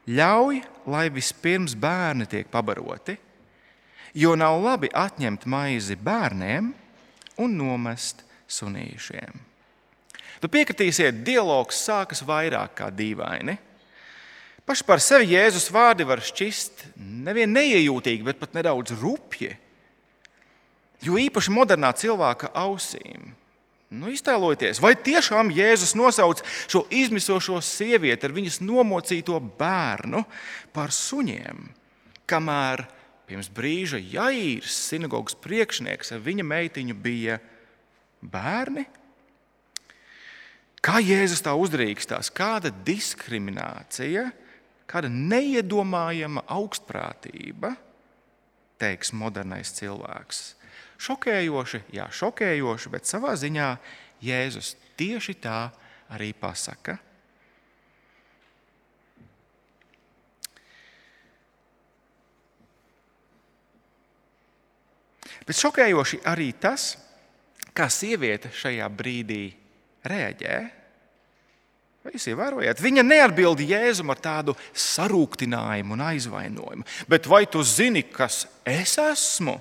Ļauj, 0.04 0.60
lai 0.92 1.06
vispirms 1.08 1.72
bērni 1.80 2.26
tiek 2.28 2.50
pabaroti, 2.52 3.16
jo 4.12 4.34
nav 4.36 4.58
labi 4.60 4.90
atņemt 4.92 5.46
maizi 5.48 5.96
bērniem 5.96 6.68
un 7.40 7.56
nomest 7.56 8.20
sunīšiem. 8.52 9.40
Tu 10.44 10.50
piekritīsiet, 10.52 11.22
dialogs 11.24 11.78
sākas 11.86 12.20
vairāk 12.26 12.76
kā 12.82 12.90
dīvaini. 12.92 13.56
Paši 14.68 14.84
par 14.84 15.00
sevi 15.00 15.32
Jēzus 15.32 15.70
vārdi 15.72 16.04
var 16.08 16.20
šķist 16.24 16.84
nevien 17.00 17.48
neiejūtīgi, 17.52 18.24
bet 18.24 18.40
pat 18.40 18.52
nedaudz 18.56 18.92
rupji. 19.00 19.54
Jo 21.04 21.18
īpaši 21.20 21.52
modernā 21.52 21.92
cilvēka 21.96 22.52
ausīm. 22.56 23.32
Nu, 23.94 24.08
iztēlojieties, 24.10 24.80
vai 24.82 24.94
tiešām 24.98 25.52
Jēzus 25.54 25.92
nosauc 25.94 26.40
šo 26.66 26.82
izmisošo 26.90 27.60
sievieti 27.62 28.26
ar 28.26 28.34
viņas 28.34 28.58
nomocīto 28.64 29.38
bērnu 29.58 30.24
par 30.74 30.90
suņiem, 30.94 31.68
kamēr 32.26 32.82
pirms 33.28 33.50
brīža 33.54 34.00
Jaīrs, 34.00 34.74
sinagogas 34.88 35.36
priekšnieks, 35.44 36.10
ar 36.16 36.24
viņa 36.24 36.46
meitiņu 36.48 36.96
bija 37.04 37.38
bērni? 38.24 38.88
Kā 40.84 40.98
Jēzus 41.04 41.44
tā 41.44 41.54
uzdrīkstās? 41.56 42.32
Kāda 42.34 42.74
diskriminācija? 42.84 44.32
kāda 44.90 45.10
neiedomājama 45.10 46.44
augstprātība, 46.54 47.74
teiks 48.80 49.12
modernais 49.16 49.72
cilvēks. 49.76 50.42
Šokējoši, 51.04 51.80
jā, 51.92 52.06
šokējoši, 52.08 52.92
bet 52.92 53.08
savā 53.08 53.34
ziņā 53.36 53.70
Jēzus 54.24 54.74
tieši 54.96 55.34
tā 55.42 55.58
arī 56.14 56.30
pasaka. 56.36 56.96
Bet 65.44 65.60
šokējoši 65.60 66.22
arī 66.30 66.54
tas, 66.56 66.94
kā 67.76 67.90
sieviete 67.92 68.48
šajā 68.54 68.88
brīdī 68.88 69.42
reaģē 70.08 70.56
Vai 72.04 72.12
jūs 72.12 72.26
ievērojat? 72.28 72.82
Viņa 72.84 73.00
neatbild 73.00 73.62
Jēzum 73.64 74.10
ar 74.12 74.18
tādu 74.20 74.52
sarūktinājumu 74.76 75.94
un 75.96 76.02
aizvainojumu. 76.04 76.84
Bet 77.08 77.24
vai 77.24 77.46
tu 77.48 77.62
zini, 77.64 78.02
kas 78.04 78.42
es 78.68 78.98
esmu? 79.00 79.56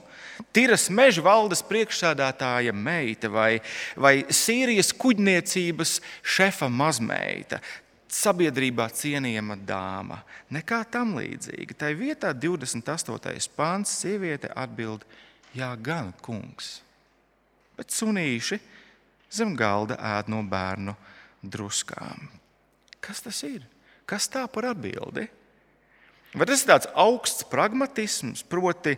Tiras 0.54 0.88
meža 0.90 1.22
valdes 1.26 1.62
priekšsēdētāja 1.68 2.74
meita 2.74 3.30
vai, 3.30 3.62
vai 3.96 4.16
Sīrijas 4.34 4.94
kuģniecības 4.98 6.00
šefa 6.22 6.70
mazmeita, 6.74 7.60
sabiedrībā 8.14 8.88
cienījama 8.94 9.58
dāma. 9.66 10.22
Nekā 10.54 10.84
tam 10.94 11.16
līdzīga. 11.18 11.78
Tā 11.78 11.92
vietā 11.98 12.34
28. 12.34 13.50
pāns 13.58 13.94
sieviete 14.02 14.52
atbild: 14.56 15.06
Jā, 15.58 15.74
gan 15.78 16.14
kungs. 16.22 16.80
Bet 17.78 17.94
sunīši 17.94 18.60
zem 19.34 19.56
galda 19.58 19.98
ēd 20.18 20.30
no 20.30 20.44
bērnu 20.46 20.96
druskām. 21.42 22.30
Kas 23.04 23.24
tas 23.26 23.42
ir? 23.46 23.66
Kas 24.06 24.30
tā 24.32 24.46
par 24.52 24.70
atbildi? 24.72 25.26
Vai 26.34 26.48
tas 26.50 26.64
ir 26.64 26.70
tāds 26.70 26.90
augsts 26.98 27.46
pragmatisms, 27.46 28.42
proti, 28.50 28.96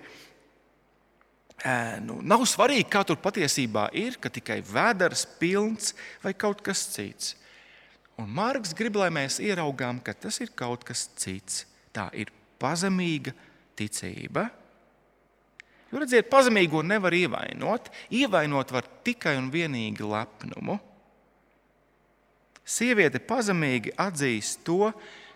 nu, 2.05 2.19
nav 2.21 2.43
svarīgi, 2.49 2.87
kā 2.91 3.03
tur 3.07 3.17
patiesībā 3.21 3.87
ir, 3.95 4.19
ka 4.21 4.29
tikai 4.29 4.59
vēders, 4.65 5.25
pilns 5.39 5.93
vai 6.23 6.35
kaut 6.37 6.61
kas 6.65 6.83
cits. 6.93 7.35
Un 8.19 8.29
Mārcis 8.31 8.75
grib, 8.77 8.95
lai 8.99 9.09
mēs 9.11 9.41
ieraugām, 9.43 9.99
ka 10.03 10.13
tas 10.15 10.39
ir 10.43 10.53
kaut 10.55 10.85
kas 10.87 11.07
cits. 11.19 11.65
Tā 11.95 12.07
ir 12.15 12.31
pazemīga 12.59 13.33
ticība. 13.75 14.47
Jo 15.91 16.01
redziet, 16.01 16.29
pazemīgo 16.31 16.81
nevar 16.83 17.15
ievainot. 17.15 17.91
Ievainot 18.11 18.71
var 18.75 18.87
tikai 19.05 19.35
un 19.39 19.51
vienīgi 19.51 20.03
lepnumu. 20.03 20.79
Sieviete 22.65 23.21
pazemīgi 23.21 23.93
atzīst 24.01 24.63
to, 24.65 24.89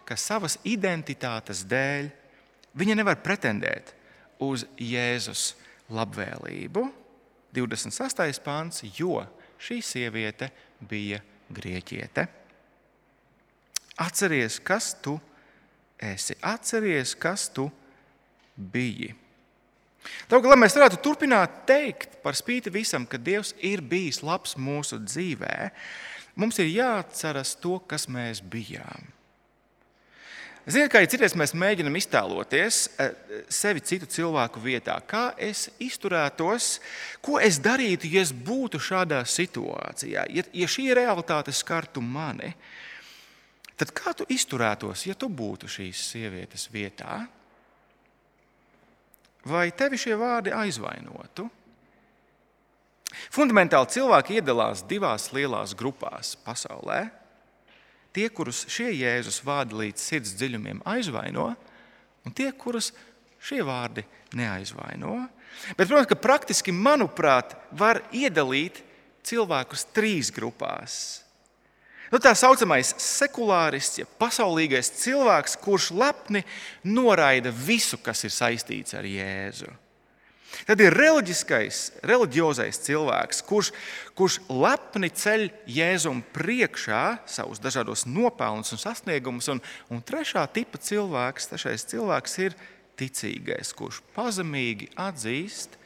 ka 0.07 0.17
savas 0.17 0.57
identitātes 0.65 1.61
dēļ 1.69 2.09
viņa 2.79 2.95
nevar 2.97 3.19
pretendēt 3.21 3.93
uz 4.41 4.65
Jēzus 4.81 5.51
labvēlību. 5.93 6.85
26. 7.55 8.41
pāns, 8.45 8.83
jo 8.97 9.23
šī 9.61 9.79
sieviete 9.83 10.51
bija 10.89 11.21
grieķiete. 11.49 12.27
Atceries, 13.99 14.59
kas 14.63 14.93
tu 15.03 15.17
esi, 15.99 16.37
atceries, 16.45 17.15
kas 17.19 17.49
tu 17.51 17.67
biji. 18.55 19.11
Tad, 20.29 20.45
lai 20.47 20.55
mēs 20.55 20.77
varētu 20.77 21.01
turpināt 21.03 21.63
teikt 21.67 22.19
par 22.23 22.37
spīti 22.37 22.71
visam, 22.71 23.03
ka 23.09 23.19
Dievs 23.19 23.51
ir 23.65 23.81
bijis 23.83 24.21
labs 24.23 24.55
mūsu 24.55 25.01
dzīvēm, 25.03 25.73
mums 26.39 26.59
ir 26.63 26.71
jāatceras 26.71 27.57
to, 27.59 27.75
kas 27.83 28.07
mēs 28.07 28.39
bijām. 28.39 29.09
Ziniet, 30.69 30.91
kā 30.93 30.99
citreiz 31.09 31.33
mēs 31.33 31.55
mēģinām 31.57 31.95
iztēloties 31.97 32.75
eh, 33.01 33.15
sevi 33.49 33.81
citu 33.81 34.05
cilvēku 34.05 34.61
vietā, 34.61 34.99
kā 35.01 35.31
es 35.41 35.65
izturētos, 35.81 36.75
ko 37.25 37.39
es 37.41 37.57
darītu, 37.63 38.05
ja 38.13 38.21
es 38.21 38.29
būtu 38.29 38.77
šādā 38.77 39.23
situācijā, 39.25 40.27
ja, 40.29 40.45
ja 40.53 40.69
šī 40.69 40.91
realitāte 40.99 41.55
skartu 41.57 42.03
mani. 42.05 42.51
Tad 43.81 43.95
kā 43.97 44.13
tu 44.13 44.27
izturētos, 44.29 45.07
ja 45.07 45.17
tu 45.17 45.31
būtu 45.33 45.71
šīs 45.71 46.03
sievietes 46.11 46.67
vietā? 46.69 47.23
Vai 49.49 49.71
tevi 49.73 49.97
šie 49.97 50.13
vārdi 50.19 50.53
aizvainotu? 50.53 51.47
Fundamentāli 53.33 53.89
cilvēki 53.95 54.37
iedalās 54.37 54.85
divās 54.85 55.31
lielās 55.33 55.73
grupās 55.73 56.35
pasaulē. 56.45 57.07
Tie, 58.15 58.25
kurus 58.33 58.63
šie 58.71 58.89
Jēzus 58.97 59.41
vārdi 59.45 59.77
līdz 59.83 60.01
sirds 60.01 60.33
dziļumiem 60.39 60.81
aizvaino, 60.89 61.51
un 62.25 62.35
tie, 62.35 62.49
kurus 62.57 62.91
šie 63.43 63.61
vārdi 63.65 64.03
neaizvaino. 64.37 65.15
Bet, 65.77 65.87
protams, 65.87 66.09
ka 66.09 66.17
praktiski, 66.19 66.73
manuprāt, 66.73 67.55
var 67.71 68.01
iedalīt 68.15 68.81
cilvēkus 69.25 69.87
trīs 69.93 70.31
grupās. 70.33 70.95
Nu, 72.09 72.17
tā 72.17 72.31
saucamais 72.33 72.95
sekulārists, 72.97 73.99
ja 74.01 74.07
pasaulīgais 74.21 74.89
cilvēks, 75.03 75.59
kurš 75.61 75.91
lepni 75.93 76.41
noraida 76.89 77.53
visu, 77.53 77.99
kas 78.01 78.25
ir 78.25 78.33
saistīts 78.33 78.97
ar 78.97 79.05
Jēzu. 79.05 79.69
Tad 80.65 80.81
ir 80.81 80.93
reliģiskais, 80.93 81.79
cilvēks, 82.85 83.41
kurš, 83.45 83.71
kurš 84.17 84.39
lepni 84.49 85.09
ceļ 85.13 85.47
Jēzum 85.69 86.21
priekšā 86.35 87.03
savus 87.29 87.61
dažādos 87.61 88.05
nopelnus 88.09 88.73
un 88.75 88.81
sasniegumus. 88.81 89.49
Un, 89.53 89.61
un 89.93 90.01
trešā 90.05 90.45
tipa 90.53 90.81
cilvēks, 90.81 91.49
trešais 91.51 91.85
cilvēks 91.89 92.37
ir 92.45 92.57
ticīgais, 92.99 93.73
kurš 93.77 94.01
pazemīgi 94.15 94.89
atzīst 94.99 95.77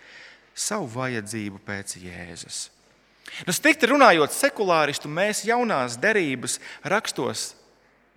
savu 0.54 0.90
vajadzību 0.96 1.62
pēc 1.66 1.98
Jēzus. 2.04 2.64
Nu, 3.48 3.54
Stikti 3.56 3.88
runājot, 3.90 4.34
sekulāristu 4.36 5.10
mēs 5.10 5.46
jaunās 5.48 5.96
derības 6.02 6.60
rakstos 6.86 7.54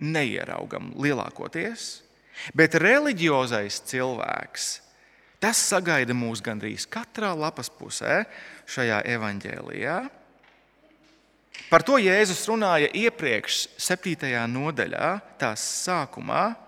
neieraugam 0.03 0.91
lielākoties, 1.01 2.03
bet 2.55 2.77
reliģiozais 2.77 3.81
cilvēks 3.89 4.67
Tas 5.43 5.61
sagaida 5.61 6.15
mūs 6.17 6.41
gandrīz 6.45 6.87
katrā 6.89 7.33
lapas 7.37 7.69
pusē 7.73 8.23
šajā 8.73 9.03
evanģēlijā. 9.17 9.97
Par 11.71 11.83
to 11.83 11.97
Jēzus 11.99 12.45
runāja 12.49 12.89
iepriekš, 12.95 13.67
7. 13.81 14.29
nodaļā, 14.53 15.11
tās 15.41 15.65
sākumā 15.87 16.66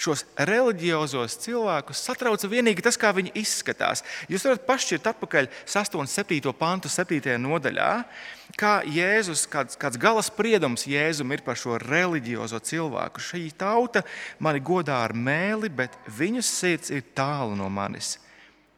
šos 0.00 0.24
reliģiozos 0.48 1.36
cilvēkus 1.42 2.00
satrauca 2.06 2.48
vienīgi 2.48 2.84
tas, 2.84 2.96
kā 3.00 3.12
viņi 3.16 3.34
izskatās. 3.40 4.02
Jūs 4.30 4.46
varat 4.48 4.64
pašķirt 4.68 5.10
atpakaļ 5.12 5.48
6 5.68 5.98
un 6.00 6.08
7 6.10 6.54
pantu, 6.56 6.88
7 6.92 7.36
nodaļā, 7.42 7.90
kā 8.60 8.72
Jēzus, 8.88 9.44
kāds, 9.50 9.76
kāds 9.80 10.00
gala 10.00 10.24
spriedums 10.24 10.86
Jēzum 10.88 11.34
ir 11.36 11.44
par 11.44 11.60
šo 11.60 11.76
reliģiozo 11.82 12.62
cilvēku. 12.70 13.22
Šī 13.22 13.44
tauta 13.60 14.04
mani 14.40 14.62
godā 14.64 15.02
ar 15.04 15.14
mēli, 15.16 15.68
bet 15.68 15.98
viņas 16.16 16.54
sirds 16.62 16.94
ir 16.94 17.04
tālu 17.16 17.58
no 17.58 17.68
manis. 17.72 18.16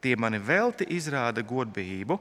Tie 0.03 0.17
mani 0.19 0.41
velti 0.43 0.89
izrāda 0.91 1.45
godbijību, 1.47 2.19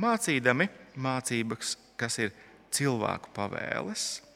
mācīdami 0.00 0.70
mācības, 0.96 1.76
kas 2.00 2.16
ir 2.24 2.32
cilvēku 2.72 3.34
pavēles. 3.36 4.29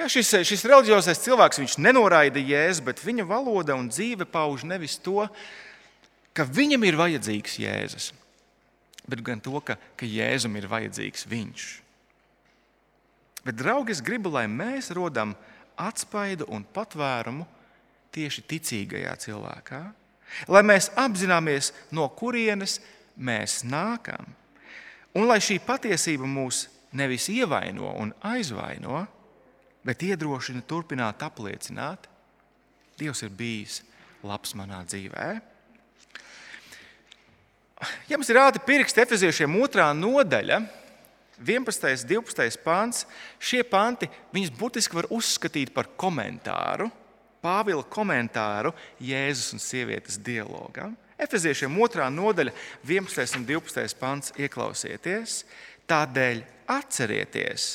Jā, 0.00 0.06
šis, 0.08 0.30
šis 0.48 0.62
reliģiozais 0.64 1.18
cilvēks 1.20 1.76
nenoraida 1.76 2.40
jēzu, 2.40 2.86
bet 2.86 3.02
viņa 3.04 3.26
valoda 3.28 3.74
un 3.76 3.90
dzīve 3.92 4.24
pauž 4.24 4.62
nevis 4.64 4.94
to, 4.96 5.26
ka 6.32 6.46
viņam 6.48 6.86
ir 6.88 6.96
vajadzīgs 6.96 7.58
Jēzus, 7.60 8.06
bet 9.04 9.20
gan 9.26 9.42
to, 9.44 9.60
ka, 9.60 9.76
ka 10.00 10.08
Jēzum 10.08 10.56
ir 10.56 10.70
vajadzīgs 10.72 11.26
viņš. 11.28 11.66
Bet, 13.44 13.58
draugi, 13.60 13.92
es 13.92 14.00
gribu, 14.00 14.32
lai 14.32 14.46
mēs 14.48 14.88
rodam 14.96 15.36
atspaidu 15.76 16.48
un 16.48 16.64
patvērumu 16.64 17.44
tieši 18.16 18.48
ticīgajā 18.48 19.14
cilvēkā, 19.20 19.84
lai 20.48 20.64
mēs 20.64 20.88
apzināmies, 20.96 21.74
no 21.92 22.08
kurienes 22.16 22.80
mēs 23.20 23.60
nākam, 23.68 24.32
un 25.12 25.28
lai 25.28 25.42
šī 25.44 25.60
patiesība 25.60 26.24
mūs 26.24 26.70
nevis 26.96 27.28
ievaino 27.28 27.92
un 28.00 28.16
aizvaino, 28.24 29.04
bet 29.04 29.19
iedrošina 29.84 30.62
turpināt 30.68 31.22
apliecināt, 31.24 32.08
Dievs 33.00 33.22
ir 33.24 33.30
bijis 33.32 33.78
labs 34.20 34.52
manā 34.52 34.82
dzīvē. 34.84 35.28
Ja 38.10 38.18
mums 38.18 38.28
ir 38.28 38.36
rāta 38.36 38.60
pirksti 38.60 39.00
efeziešiem 39.00 39.54
otrā 39.56 39.86
nodaļa, 39.96 40.58
11. 41.40 41.86
un 41.88 42.08
12. 42.10 42.58
pāns, 42.60 43.06
šie 43.40 43.62
panti 43.64 44.10
viņus 44.34 44.52
būtiski 44.58 44.98
var 44.98 45.08
uzskatīt 45.16 45.72
par 45.72 45.88
komentāru, 45.96 46.90
Pāvila 47.40 47.80
komentāru 47.88 48.74
Jēzus 49.00 49.54
un 49.56 49.62
sievietes 49.64 50.18
dialogam. 50.20 50.92
Efeziešiem 51.20 51.72
otrā 51.80 52.08
nodaļa, 52.12 52.52
11. 52.84 53.38
un 53.38 53.46
12. 53.48 53.96
pāns, 54.00 54.32
ieklausieties. 54.36 55.44
Tādēļ 55.88 56.42
atcerieties, 56.70 57.70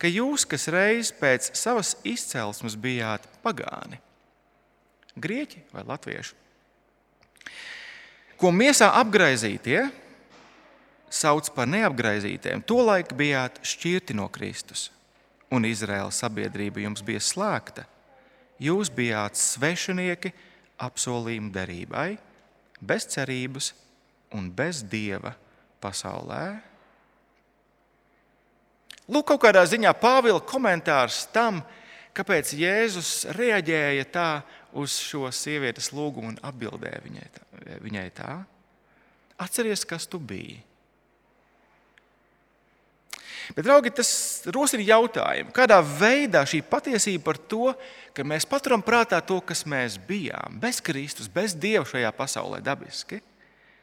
ka 0.00 0.08
jūs, 0.08 0.46
kas 0.48 0.68
reiz 0.72 1.10
pēc 1.12 1.52
savas 1.58 1.94
izcelsmes 2.08 2.76
bijāt 2.80 3.26
pagāni, 3.44 4.00
grieķi 5.20 5.64
vai 5.74 5.84
latvieši, 5.88 6.36
ko 8.40 8.52
miesā 8.54 8.88
apgaizītie 8.96 9.82
sauc 11.10 11.50
par 11.52 11.68
neapgaizītiem, 11.68 12.62
tolaik 12.62 13.12
bijāt 13.18 13.58
šķirti 13.66 14.14
no 14.16 14.28
Kristus, 14.32 14.88
un 15.50 15.66
Izraēlas 15.66 16.22
sabiedrība 16.22 16.84
jums 16.84 17.02
bija 17.04 17.20
slēgta. 17.20 17.84
Jūs 18.60 18.90
bijāt 18.92 19.38
svešinieki 19.40 20.30
apsolījumu 20.80 21.50
derībai, 21.52 22.14
bez 22.80 23.08
cerības 23.10 23.72
un 24.36 24.48
bez 24.52 24.84
dieva 24.86 25.34
pasaulē. 25.82 26.60
Lūk, 29.10 29.26
kaut 29.32 29.42
kādā 29.42 29.64
ziņā 29.66 29.90
Pāvila 29.98 30.38
komentārs 30.46 31.24
tam, 31.34 31.64
kāpēc 32.14 32.54
Jēzus 32.54 33.12
reaģēja 33.34 34.06
tā 34.14 34.30
uz 34.78 34.94
šo 35.02 35.30
sievietes 35.34 35.90
lūgumu 35.94 36.30
un 36.30 36.40
atbildēja 36.46 37.02
viņai 37.04 37.28
tā. 37.34 37.46
Viņai 37.82 38.08
tā. 38.14 38.34
Atceries, 39.40 39.82
kas 39.88 40.06
tu 40.10 40.20
biji. 40.22 40.60
Bet, 43.50 43.64
draugi, 43.66 43.90
tas 43.94 44.10
rosina 44.54 44.84
jautājumu, 44.86 45.50
kādā 45.54 45.80
veidā 45.82 46.44
šī 46.46 46.60
patiesība 46.70 47.24
par 47.32 47.38
to, 47.50 47.72
ka 48.14 48.22
mēs 48.26 48.46
paturam 48.46 48.82
prātā 48.84 49.18
to, 49.26 49.40
kas 49.42 49.64
mēs 49.66 49.96
bijām, 50.06 50.60
bez 50.62 50.78
Kristus, 50.84 51.26
bez 51.26 51.56
Dieva 51.58 51.82
šajā 51.88 52.12
pasaulē, 52.14 52.60
dabiski, 52.62 53.18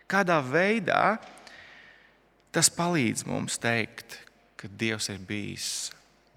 kādā 0.08 0.40
veidā 0.40 1.18
tas 2.56 2.72
palīdz 2.72 3.26
mums 3.28 3.60
teikt, 3.60 4.22
ka 4.58 4.70
Dievs 4.70 5.10
ir 5.14 5.22
bijis 5.22 5.70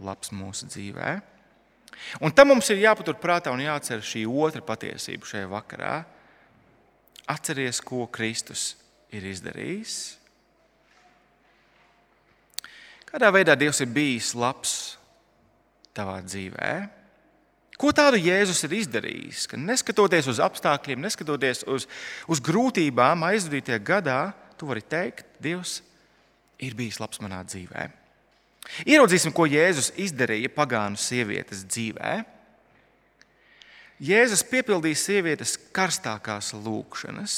labs 0.00 0.32
mūsu 0.34 0.68
dzīvē. 0.68 1.18
Un 2.24 2.32
tam 2.32 2.52
mums 2.52 2.68
ir 2.72 2.80
jāpatur 2.84 3.18
prātā 3.20 3.52
un 3.52 3.62
jāatcer 3.62 4.02
šī 4.04 4.24
otra 4.28 4.62
patiesība 4.64 5.28
šajā 5.28 5.48
vakarā. 5.50 5.94
Atceries, 7.30 7.80
ko 7.84 8.06
Kristus 8.10 8.74
ir 9.14 9.26
izdarījis. 9.28 9.98
Kādā 13.10 13.30
veidā 13.34 13.56
Dievs 13.58 13.82
ir 13.82 13.90
bijis 13.90 14.32
labs 14.38 14.74
tavā 15.96 16.20
dzīvē? 16.22 16.72
Ko 17.80 17.94
tādu 17.96 18.20
Jēzus 18.20 18.60
ir 18.66 18.74
izdarījis? 18.76 19.46
Ka 19.50 19.58
neskatoties 19.58 20.28
uz 20.30 20.40
apstākļiem, 20.44 21.00
neskatoties 21.00 21.64
uz, 21.70 21.86
uz 22.28 22.42
grūtībām, 22.44 23.24
aizvadītajā 23.30 23.80
gadā, 23.80 24.18
tu 24.60 24.68
vari 24.68 24.84
teikt, 24.84 25.24
Dievs 25.40 25.78
ir 26.60 26.76
bijis 26.76 27.00
labs 27.00 27.22
manā 27.24 27.40
dzīvēm. 27.48 27.99
Ieraudzīsim, 28.84 29.32
ko 29.34 29.46
Jēzus 29.48 29.90
izdarīja 30.00 30.50
pagānu 30.52 30.98
sievietes 31.00 31.64
dzīvē. 31.66 32.20
Jēzus 34.00 34.44
piepildīja 34.48 34.96
sievietes 34.96 35.56
karstākās 35.76 36.54
lūgšanas, 36.56 37.34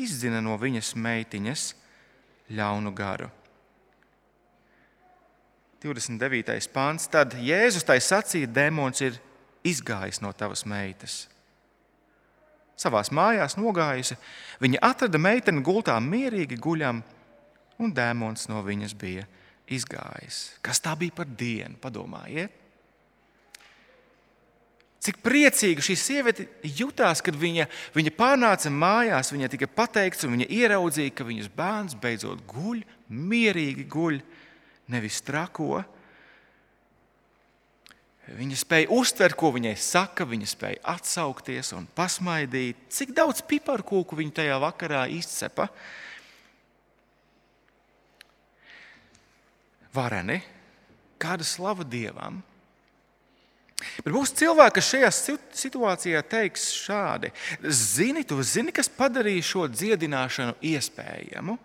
izdzina 0.00 0.40
no 0.44 0.56
viņas 0.60 0.94
meitiņas 0.96 1.66
ļaunu 2.56 2.92
garu. 2.96 3.28
29. 5.80 6.68
pāns. 6.72 7.08
Tad 7.08 7.34
Jēzus 7.40 7.86
tai 7.88 7.98
sacīja, 8.04 8.48
demons 8.48 9.00
ir 9.04 9.16
izgājis 9.64 10.20
no 10.20 10.32
tavas 10.36 10.66
meitas. 10.68 11.24
Savā 12.80 13.00
mājās 13.12 13.58
nogājusi, 13.60 14.16
viņa 14.60 14.80
atrada 14.84 15.20
meiteni 15.20 15.64
gultā 15.64 15.96
mierīgi 16.00 16.56
guļam, 16.60 17.02
un 17.80 17.92
dēmons 17.96 18.48
no 18.48 18.62
viņas 18.64 18.96
bija 18.96 19.24
izgājis 19.24 19.39
izgājis. 19.72 20.40
Kas 20.64 20.82
tā 20.82 20.96
bija 20.98 21.20
par 21.20 21.28
dienu? 21.28 21.78
Padomājiet! 21.82 22.56
Cik 25.00 25.22
priecīga 25.24 25.80
šī 25.80 25.94
sieviete 25.96 26.44
jutās, 26.76 27.22
kad 27.24 27.36
viņa, 27.40 27.64
viņa 27.96 28.10
pārnāca 28.18 28.68
mājās, 28.68 29.30
viņai 29.32 29.48
tika 29.54 29.68
pateikts, 29.72 30.26
un 30.26 30.34
viņa 30.36 30.48
ieraudzīja, 30.52 31.14
ka 31.16 31.24
viņas 31.24 31.48
bērns 31.56 31.96
beidzot 32.02 32.42
guļ, 32.50 32.82
mierīgi 33.08 33.86
guļ, 33.88 34.18
nevis 34.92 35.22
trako. 35.24 35.80
Viņa 38.36 38.60
spēja 38.60 38.92
uztvert, 38.92 39.38
ko 39.40 39.54
viņai 39.56 39.72
saka, 39.80 40.28
viņa 40.28 40.50
spēja 40.52 40.82
atsaukties 40.92 41.72
un 41.74 41.88
pasmaidīt. 41.96 42.84
Cik 42.92 43.16
daudz 43.16 43.40
piparkūku 43.48 44.20
viņa 44.20 44.36
tajā 44.42 44.60
vakarā 44.62 45.06
izcepa. 45.16 45.70
Vareni, 49.94 50.40
kāda 51.20 51.46
slava 51.46 51.84
dievam. 51.86 52.40
Bet 54.04 54.12
būs 54.12 54.34
cilvēki, 54.36 54.76
kas 54.76 54.88
šajā 54.92 55.10
situācijā 55.56 56.20
teiks 56.28 56.66
šādi: 56.82 57.30
Zini, 57.64 58.24
tu 58.28 58.40
zini, 58.44 58.74
kas 58.76 58.90
padarīja 58.92 59.46
šo 59.52 59.64
dziedināšanu 59.72 60.58
iespējamu? 60.72 61.56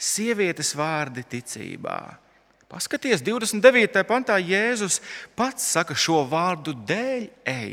Sievietes 0.00 0.72
vārdi 0.74 1.22
ticībā. 1.28 2.00
Paskaties, 2.70 3.22
29. 3.26 4.02
pantā 4.06 4.36
Jēzus 4.38 5.00
pats 5.38 5.64
saka 5.74 5.94
šo 5.98 6.22
vārdu 6.30 6.74
dēļ, 6.86 7.24
ej, 7.50 7.72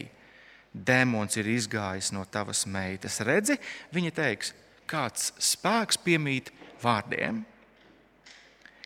demons 0.73 1.37
ir 1.37 1.49
izgājis 1.53 2.09
no 2.13 2.25
tavas 2.25 2.65
meitas. 2.69 3.19
Redzi, 3.25 3.59
viņa 3.93 4.13
teiks, 4.17 4.53
kāds 4.89 5.31
spēks 5.37 6.01
piemīt 6.01 6.49
vārdiem. 6.81 7.43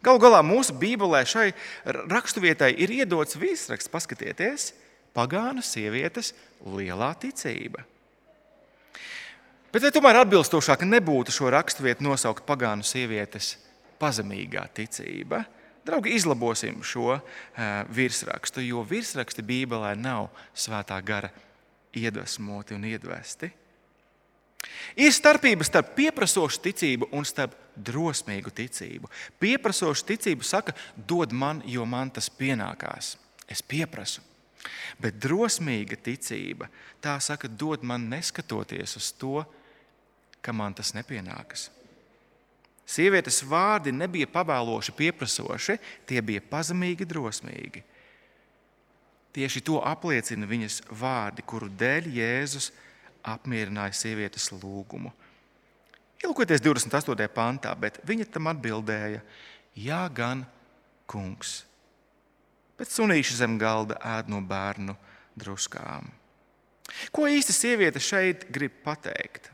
Galu 0.02 0.22
galā 0.22 0.42
mūsu 0.46 0.74
Bībelē 0.82 1.22
šai 1.30 1.52
raksturvietai 1.86 2.72
ir 2.82 2.94
iedots 3.02 3.38
virsraksts. 3.38 3.92
Paskatieties, 3.92 4.72
pagānu 5.14 5.62
sievietes 5.66 6.34
lielā 6.66 7.12
ticība. 7.22 7.86
Bet 9.72 9.86
vai 9.86 9.92
tomēr 9.94 10.24
atbilstošāk 10.24 10.84
nebūtu 10.84 11.32
šo 11.32 11.52
raksturvietu 11.54 12.04
nosaukt 12.04 12.44
pagānu 12.48 12.84
sievietes 12.84 13.54
pazemīgā 14.02 14.66
ticība? 14.76 15.46
Draugi, 15.86 16.12
izlabosim 16.18 16.82
šo 16.86 17.16
uh, 17.16 17.22
virsrakstu, 17.90 18.62
jo 18.66 18.84
virsraksti 18.86 19.46
Bībelē 19.46 19.96
nav 19.98 20.28
svētā 20.54 20.98
gara 21.06 21.32
iedvesmoti 21.98 22.76
un 22.76 22.86
iedvesti. 22.90 23.50
Ir 25.00 25.14
starpība 25.16 25.66
starp 25.66 25.94
pieprasošu 25.96 26.60
ticību 26.66 27.10
un 27.16 27.26
starp 27.26 27.56
drosmīgu 27.76 28.52
ticību. 28.54 29.10
Pieprasošu 29.40 30.06
ticību 30.12 30.46
saka, 30.46 30.76
dod 30.96 31.32
man, 31.32 31.64
jo 31.66 31.86
man 31.88 32.12
tas 32.12 32.30
pienākās. 32.30 33.16
Es 33.50 33.64
pieprasu. 33.64 34.22
Bet 35.02 35.18
drosmīga 35.22 35.98
ticība 35.98 36.70
tā 37.02 37.16
saka, 37.24 37.50
dod 37.50 37.84
man 37.88 38.10
neskatoties 38.12 38.98
uz 39.00 39.12
to, 39.18 39.42
ka 40.42 40.54
man 40.54 40.76
tas 40.78 40.94
nepienākas. 40.94 41.70
Sievietes 42.92 43.40
vārdi 43.48 43.94
nebija 43.96 44.28
pavēloši, 44.28 44.94
pieprasoši, 44.98 45.78
tie 46.10 46.22
bija 46.26 46.44
pazemīgi, 46.44 47.08
drosmīgi. 47.08 47.86
Tieši 49.32 49.62
to 49.64 49.80
apliecina 49.88 50.50
viņas 50.50 50.82
vārdi, 51.00 51.46
kuru 51.48 51.70
dēļ 51.80 52.10
Jēzus 52.18 52.72
apmierināja 53.24 53.96
sievietes 53.96 54.50
lūgumu. 54.54 55.12
Ielūkojieties 56.22 56.62
28. 56.62 57.28
pantā, 57.34 57.74
bet 57.78 58.00
viņa 58.08 58.28
tam 58.34 58.52
atbildēja: 58.52 59.22
Jā, 59.78 60.02
gan 60.14 60.46
kungs. 61.10 61.62
Bet 62.78 62.92
sunīši 62.94 63.38
zem 63.38 63.58
galda 63.62 63.98
ēd 64.18 64.30
no 64.32 64.42
bērnu 64.42 64.96
druskām. 65.38 66.10
Ko 67.14 67.28
īsti 67.30 67.56
sieviete 67.56 68.02
šeit 68.04 68.48
grib 68.52 68.82
pateikt? 68.86 69.52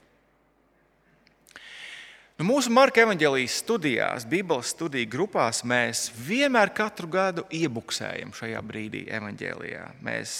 Nu, 2.37 2.45
mūsu 2.45 2.69
Marka 2.69 3.01
evanģēlijas 3.01 3.55
studijās, 3.63 4.25
Bībeles 4.29 4.69
studiju 4.75 5.09
grupās, 5.09 5.63
mēs 5.65 6.03
vienmēr 6.13 6.69
katru 6.77 7.09
gadu 7.09 7.43
iebuksējam 7.49 8.29
šajā 8.37 8.61
brīdī 8.61 9.07
evanģēlijā. 9.17 9.87
Mēs, 10.05 10.31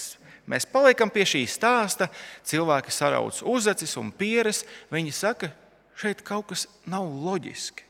mēs 0.50 0.68
paliekam 0.70 1.12
pie 1.14 1.26
šī 1.28 1.44
stāsta, 1.50 2.10
cilvēki 2.48 2.94
sarauc 2.94 3.42
uzacis 3.46 3.98
un 4.00 4.14
pieres. 4.16 4.64
Viņi 4.94 5.14
saka, 5.16 5.52
šeit 6.00 6.24
kaut 6.26 6.50
kas 6.54 6.66
nav 6.90 7.06
loģiski. 7.06 7.88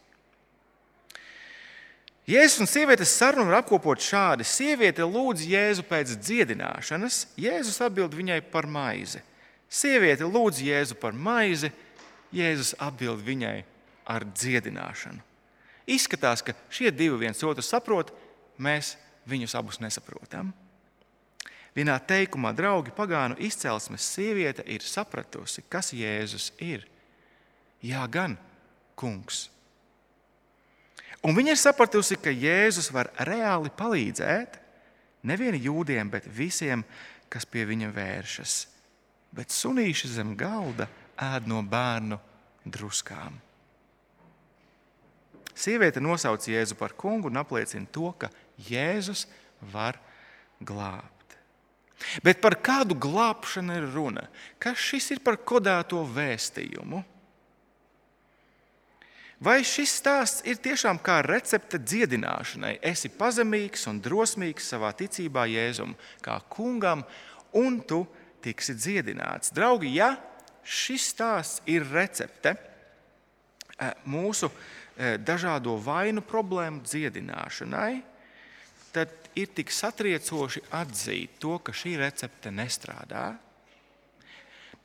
Jēzus 2.27 2.59
un 2.59 2.67
sievietes 2.67 3.13
sarunu 3.15 3.47
var 3.47 3.61
apkopot 3.61 4.01
šādi. 4.03 4.43
Sieviete 4.43 5.05
lūdz 5.07 5.45
Jēzu 5.47 5.85
pēc 5.87 6.11
dziedināšanas, 6.19 7.21
Jēzus 7.39 7.79
atbild 7.85 8.17
viņai 8.17 8.41
par 8.51 8.67
maizi. 8.67 9.21
Sieviete 9.71 10.27
lūdz 10.27 10.59
Jēzu 10.59 10.97
par 10.99 11.15
maizi, 11.15 11.71
Jēzus 12.35 12.73
atbild 12.83 13.23
viņai 13.23 13.61
ar 14.11 14.27
dziedināšanu. 14.27 15.23
Izskatās, 15.87 16.43
ka 16.43 16.51
šie 16.67 16.91
divi 16.91 17.15
viens 17.23 17.39
otru 17.47 17.63
saprot, 17.63 18.11
mēs 18.59 18.97
viņus 19.27 19.55
abus 19.55 19.79
nesaprotam. 19.79 20.51
Vienā 21.77 21.99
teikumā, 22.01 22.55
draugi, 22.57 22.89
pagānu 22.95 23.37
izcelsmes 23.45 24.05
sieviete 24.15 24.63
ir 24.65 24.81
sapratusi, 24.81 25.61
kas 25.69 25.91
Jēzus 25.93 26.49
ir. 26.63 26.87
Jā, 27.85 28.01
gan 28.09 28.33
kungs. 28.97 29.45
Un 31.21 31.37
viņa 31.37 31.53
ir 31.53 31.59
sapratusi, 31.61 32.17
ka 32.17 32.33
Jēzus 32.33 32.89
var 32.93 33.11
reāli 33.27 33.69
palīdzēt 33.77 34.57
nevienam 35.27 35.61
jūdiem, 35.61 36.09
bet 36.09 36.25
visiem, 36.25 36.81
kas 37.29 37.45
pie 37.45 37.65
viņa 37.69 37.91
vēršas. 37.93 38.55
Bet 39.37 39.53
sunīši 39.53 40.09
zem 40.15 40.33
galda 40.39 40.87
ēd 41.19 41.49
no 41.49 41.59
bērnu 41.61 42.17
druskām. 42.65 43.35
Sieviete 45.57 46.01
nosauc 46.01 46.45
Jēzu 46.45 46.77
par 46.77 46.93
kungu 46.97 47.29
un 47.29 47.41
apliecina 47.41 47.89
to, 47.91 48.11
ka 48.17 48.29
Jēzus 48.69 49.25
var 49.73 49.97
glābt. 50.61 51.16
Bet 52.23 52.41
par 52.41 52.57
kādu 52.61 52.97
glābšanu 52.97 53.77
ir 53.79 53.87
runa? 53.93 54.27
Kas 54.61 54.77
šis 54.77 55.11
ir 55.15 55.21
par 55.25 55.39
kodēto 55.41 56.03
vēstījumu? 56.15 57.03
Vai 59.41 59.59
šis 59.65 59.93
stāsts 59.99 60.45
ir 60.49 60.57
tiešām 60.61 60.97
kā 61.05 61.19
recepte 61.25 61.77
dziedināšanai? 61.77 62.79
Esi 62.81 63.11
pazemīgs 63.13 63.85
un 63.89 63.99
drosmīgs 64.01 64.71
savā 64.73 64.89
ticībā 64.97 65.45
Jēzum, 65.49 65.93
kā 66.25 66.39
kungam, 66.49 67.03
un 67.57 67.77
tu 67.85 68.01
tiksi 68.41 68.73
dziedināts. 68.77 69.53
Draugi, 69.53 69.93
ja 69.97 70.15
šis 70.65 71.11
stāsts 71.13 71.61
ir 71.69 71.85
recepte 71.93 72.55
eh, 72.57 73.93
mūsu 74.09 74.49
Eh, 74.97 75.19
dažādo 75.21 75.75
vainu 75.77 76.23
problēmu 76.25 76.81
dziedināšanai, 76.81 77.99
tad 78.93 79.13
ir 79.37 79.51
tik 79.55 79.71
satriecoši 79.73 80.63
atzīt 80.75 81.37
to, 81.41 81.57
ka 81.61 81.75
šī 81.75 81.97
recepte 82.01 82.53
nestrādā. 82.53 83.35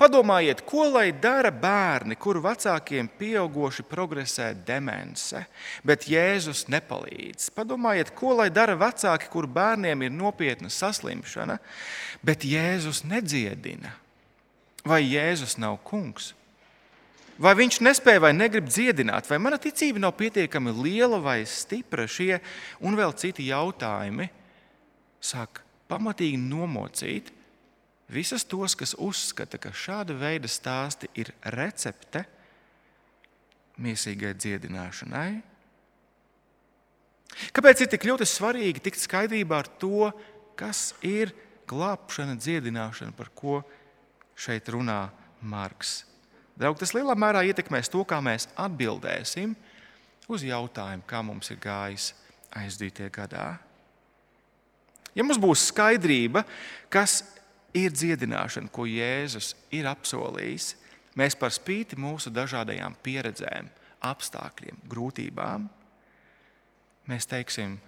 Padomājiet, 0.02 0.64
ko 0.66 0.88
lai 0.90 1.12
dara 1.14 1.52
bērni, 1.54 2.16
kuru 2.18 2.40
vecākiem 2.42 3.06
pieauguši 3.20 3.84
progresē 3.86 4.48
demence, 4.66 5.44
bet 5.86 6.08
Jēzus 6.10 6.64
nepalīdz. 6.72 7.52
Padomājiet, 7.54 8.10
ko 8.18 8.32
lai 8.40 8.48
dara 8.50 8.74
vecāki, 8.80 9.30
kuru 9.30 9.50
bērniem 9.52 10.02
ir 10.02 10.14
nopietna 10.14 10.72
saslimšana, 10.72 11.60
bet 12.24 12.42
Jēzus 12.42 13.04
nedziedina. 13.06 13.94
Vai 14.82 15.04
Jēzus 15.06 15.54
nav 15.62 15.78
kungs? 15.86 16.32
Vai 17.40 17.54
viņš 17.56 17.80
nespēja 17.80 18.20
vai 18.20 18.32
negrib 18.36 18.66
dziedināt, 18.68 19.28
vai 19.30 19.38
mana 19.40 19.56
ticība 19.60 20.02
nav 20.02 20.12
pietiekami 20.18 20.74
liela 20.76 21.20
vai 21.22 21.40
stipra, 21.48 22.04
šie 22.04 22.36
un 22.84 22.96
vēl 22.98 23.14
citi 23.16 23.48
jautājumi 23.48 24.28
sāk 25.22 25.62
pamatīgi 25.88 26.36
nomocīt 26.40 27.30
visus 28.12 28.44
tos, 28.44 28.76
kas 28.76 28.92
uzskata, 28.98 29.60
ka 29.60 29.72
šāda 29.72 30.16
veida 30.18 30.50
stāsti 30.50 31.08
ir 31.16 31.32
recepte 31.54 32.26
mīsīgai 33.82 34.34
dziedināšanai. 34.36 35.30
Kāpēc 37.56 37.80
ir 37.80 37.90
tik 37.94 38.04
ļoti 38.04 38.28
svarīgi 38.28 38.84
tikt 38.84 39.00
skaidrībā 39.00 39.62
ar 39.62 39.72
to, 39.80 40.10
kas 40.58 40.92
ir 41.00 41.32
glābšana, 41.70 42.36
dziedināšana, 42.36 43.16
par 43.16 43.32
ko 43.32 43.62
šeit 44.36 44.68
runā 44.68 45.06
Marks? 45.40 46.11
Draugi, 46.58 46.82
tas 46.82 46.92
lielā 46.96 47.16
mērā 47.18 47.42
ietekmēs 47.48 47.90
to, 47.92 48.04
kā 48.04 48.20
mēs 48.24 48.48
atbildēsim 48.60 49.54
uz 50.32 50.44
jautājumu, 50.46 51.04
kā 51.08 51.22
mums 51.24 51.50
ir 51.52 51.60
gājis 51.62 52.12
aizdītie 52.60 53.08
gadā. 53.12 53.56
Ja 55.16 55.24
mums 55.24 55.40
būs 55.40 55.66
skaidrība, 55.70 56.44
kas 56.92 57.22
ir 57.76 57.92
dziedināšana, 57.92 58.70
ko 58.72 58.86
Jēzus 58.88 59.52
ir 59.72 59.88
apsolījis, 59.88 60.74
mēs 61.16 61.36
par 61.40 61.52
spīti 61.52 61.98
mūsu 62.00 62.32
dažādajām 62.32 62.96
pieredzēm, 63.04 63.68
apstākļiem, 64.08 64.84
grūtībām, 64.92 65.66
mēs 67.08 67.28
teiksim, 67.30 67.80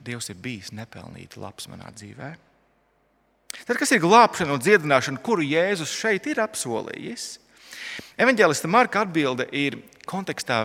Dievs 0.00 0.30
ir 0.32 0.38
bijis 0.40 0.70
nepelnīti 0.72 1.36
labs 1.36 1.66
manā 1.68 1.90
dzīvē. 1.92 2.30
Tad, 3.66 3.76
kas 3.76 3.90
ir 3.92 4.00
glābšana 4.00 4.54
un 4.56 4.62
dziedināšana, 4.62 5.20
kuru 5.20 5.44
Jēzus 5.44 5.92
šeit 5.92 6.24
ir 6.30 6.40
apsolījis? 6.40 7.34
Evangelista 8.20 8.68
Marka 8.68 9.04
atbilde 9.04 9.46
ir 9.52 9.78
kontekstā 10.08 10.64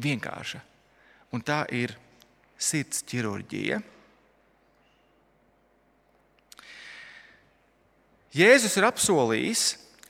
vienkārša, 0.00 0.60
un 1.34 1.42
tā 1.44 1.64
ir 1.74 1.94
sirds 2.58 3.02
ķirurģija. 3.08 3.80
Jēzus 8.34 8.74
ir 8.80 8.86
apsolījis 8.88 9.64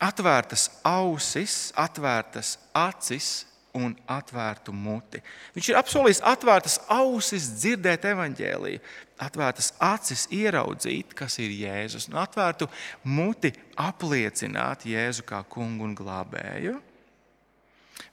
atvērtas 0.04 0.68
ausis, 0.88 1.72
atvērtas 1.76 2.54
acis 2.72 3.44
un 3.74 3.94
atvērtu 4.06 4.72
muti. 4.74 5.20
Viņš 5.54 5.70
ir 5.70 5.78
apsolījis 5.78 6.22
atvērtas 6.30 6.78
ausis 6.92 7.48
dzirdēt 7.58 8.06
evaņģēlīju, 8.12 8.82
atvērtas 9.24 9.72
acis 9.82 10.26
ieraudzīt, 10.34 11.14
kas 11.18 11.38
ir 11.42 11.54
Jēzus, 11.58 12.08
un 12.10 12.20
atvērtu 12.22 12.68
muti 13.10 13.52
apliecināt 13.80 14.86
Jēzu 14.86 15.26
kā 15.26 15.42
kungu 15.50 15.88
un 15.88 15.96
glābēju. 15.98 16.76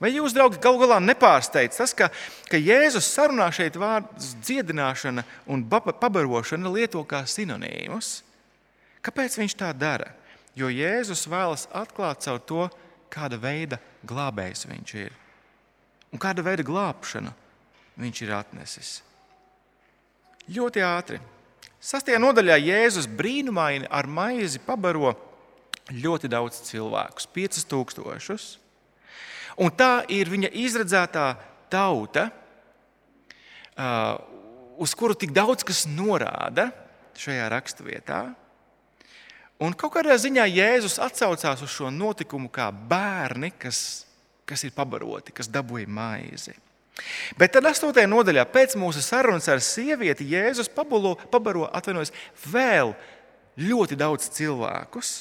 Vai 0.01 0.11
jūs, 0.13 0.33
draugi, 0.33 0.59
galu 0.61 0.81
galā 0.81 0.97
nepārsteidz 1.01 1.77
tas, 1.77 1.93
ka, 1.97 2.09
ka 2.49 2.57
Jēzus 2.57 3.09
sarunā 3.13 3.49
šeit 3.53 3.77
vārdus 3.81 4.33
dziedināšana 4.41 5.25
un 5.49 5.65
pabarošana 5.69 6.73
lieto 6.73 7.03
kā 7.05 7.21
sinonīmus? 7.29 8.19
Kāpēc 9.05 9.37
viņš 9.41 9.57
tā 9.61 9.71
dara? 9.77 10.13
Jo 10.57 10.69
Jēzus 10.73 11.27
vēlas 11.29 11.67
atklāt 11.73 12.25
caur 12.25 12.41
to, 12.45 12.67
kāda 13.13 13.37
veida 13.41 13.81
glābējs 14.05 14.69
viņš 14.69 14.95
ir 15.05 15.20
un 16.11 16.21
kāda 16.21 16.43
veida 16.45 16.65
glābšanu 16.67 17.31
viņš 18.01 18.21
ir 18.25 18.33
atnesis. 18.35 18.91
Ļoti 20.51 20.83
ātri. 20.83 21.19
Sastajā 21.81 22.19
nodaļā 22.21 22.57
Jēzus 22.61 23.07
brīnumaini 23.09 23.87
ar 23.89 24.07
maizi 24.09 24.61
pabaro 24.61 25.15
ļoti 25.91 26.29
daudz 26.31 26.61
cilvēku, 26.67 27.23
5000. 27.33 28.57
Un 29.61 29.73
tā 29.75 30.03
ir 30.13 30.29
viņa 30.31 30.51
izredzētā 30.61 31.25
tauta, 31.71 32.29
uz 34.81 34.93
kuru 34.97 35.17
tik 35.17 35.33
daudz 35.35 35.65
kas 35.67 35.83
norāda 35.89 36.69
šajā 37.17 37.49
raksturvietā. 37.51 38.21
Un 39.61 39.75
kaut 39.77 39.93
kādā 39.93 40.15
ziņā 40.17 40.47
Jēzus 40.49 40.97
atsaucās 41.03 41.61
uz 41.61 41.69
šo 41.69 41.91
notikumu 41.93 42.49
kā 42.49 42.71
bērni, 42.71 43.51
kas 43.61 44.07
kas 44.51 44.67
ir 44.67 44.75
pabaroti, 44.75 45.33
kas 45.35 45.49
dabūja 45.51 45.87
maizi. 45.87 46.57
Bet 47.39 47.55
tad, 47.55 47.65
8. 47.65 48.03
nodaļā, 48.11 48.43
pēc 48.51 48.75
mūsu 48.79 49.01
sarunas 49.03 49.47
ar 49.49 49.61
sievieti, 49.63 50.27
Jēzus 50.33 50.69
pabulo, 50.75 51.15
pabaro 51.31 51.65
atvainojas, 51.71 52.11
vēl 52.51 52.93
ļoti 53.57 53.97
daudz 53.99 54.27
cilvēkus. 54.35 55.13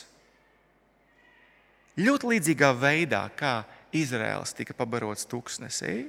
Ļoti 2.01 2.33
līdzīgā 2.35 2.71
veidā, 2.79 3.23
kā 3.37 3.61
Izraels 3.97 4.55
tika 4.57 4.75
pabarots 4.77 5.29
tūkstnesī. 5.31 6.09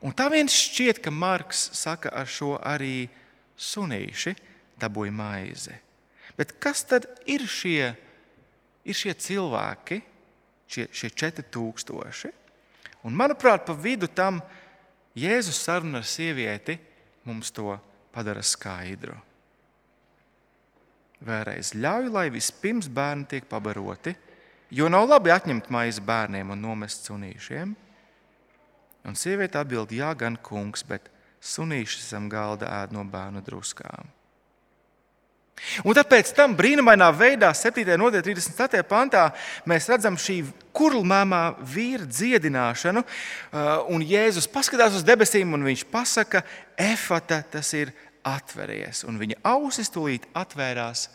Un 0.00 0.14
tā 0.16 0.30
viens 0.32 0.54
šķiet, 0.54 1.02
ka 1.04 1.12
Marks 1.12 1.66
saka 1.76 2.12
ar 2.16 2.28
šo 2.30 2.54
arī 2.56 3.04
sunīši 3.60 4.34
dabūja 4.80 5.12
maizi. 5.12 5.76
Bet 6.38 6.54
kas 6.62 6.86
tad 6.88 7.04
ir 7.28 7.44
šie, 7.44 7.92
ir 8.88 8.96
šie 8.96 9.12
cilvēki, 9.12 10.00
šie, 10.70 10.86
šie 10.94 11.10
4000. 11.10 12.30
Un, 13.04 13.16
manuprāt, 13.16 13.66
pa 13.66 13.74
vidu 13.74 14.06
tam 14.06 14.40
Jēzus 15.18 15.58
saruna 15.66 16.00
ar 16.00 16.06
sievieti 16.06 16.78
mums 17.26 17.50
to 17.52 17.74
padara 18.14 18.44
skaidru. 18.46 19.16
Vēlreiz 21.26 21.74
ļauj, 21.76 22.08
lai 22.14 22.28
vispirms 22.32 22.88
bērni 22.88 23.26
tiek 23.28 23.48
pabaroti, 23.50 24.14
Jo 24.70 24.86
nav 24.86 25.08
labi 25.10 25.32
atņemt 25.34 25.66
maizi 25.74 26.02
bērniem 26.06 26.52
un 26.54 26.60
nomest 26.62 27.08
sunīšiem. 27.08 27.72
Un 29.10 29.16
sieviete 29.18 29.58
atbild, 29.58 29.90
jā, 29.90 30.12
gan 30.14 30.36
kungs, 30.38 30.84
bet 30.86 31.08
sunīši 31.42 32.04
zem 32.04 32.28
galda 32.30 32.68
ēd 32.78 32.94
no 32.94 33.02
bērnu 33.02 33.42
druskām. 33.42 34.12
Un 35.84 35.96
tāpēc 35.96 36.32
tam 36.36 36.54
brīnumainā 36.56 37.10
veidā, 37.14 37.50
7. 37.56 37.84
un 38.00 38.16
34. 38.16 38.82
pantā, 38.88 39.26
mēs 39.68 39.88
redzam 39.90 40.16
šī 40.18 40.40
kurlmāmā 40.76 41.42
vīra 41.60 42.06
dziedināšanu. 42.08 43.02
Uh, 43.04 43.70
un 43.92 44.04
Jēzus 44.06 44.48
paskatās 44.50 44.96
uz 44.98 45.06
debesīm, 45.06 45.52
un 45.56 45.66
viņš 45.68 45.84
pasaka, 45.92 46.42
efata, 46.80 47.42
tas 47.56 47.72
ir 47.76 47.92
atveries. 48.26 49.04
Un 49.08 49.20
viņa 49.20 49.40
ausis 49.52 49.92
tūlīt 49.92 50.28
atvērās. 50.36 51.08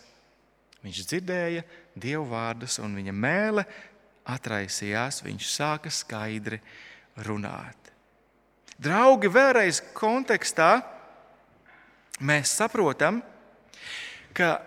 Viņš 0.86 1.03
dzirdēja 1.10 1.65
dievu 1.97 2.27
vārdus, 2.29 2.77
un 2.84 2.93
viņa 2.97 3.13
mēlē 3.15 3.65
atraisījās. 4.36 5.23
Viņš 5.25 5.49
sāka 5.49 5.93
skaidri 5.93 6.62
runāt. 7.25 7.93
Draugi, 8.81 9.29
vēlreiz 9.31 9.79
kontekstā 9.95 10.84
mēs 12.19 12.51
saprotam, 12.60 13.21
ka, 13.23 13.35
ka 14.36 14.60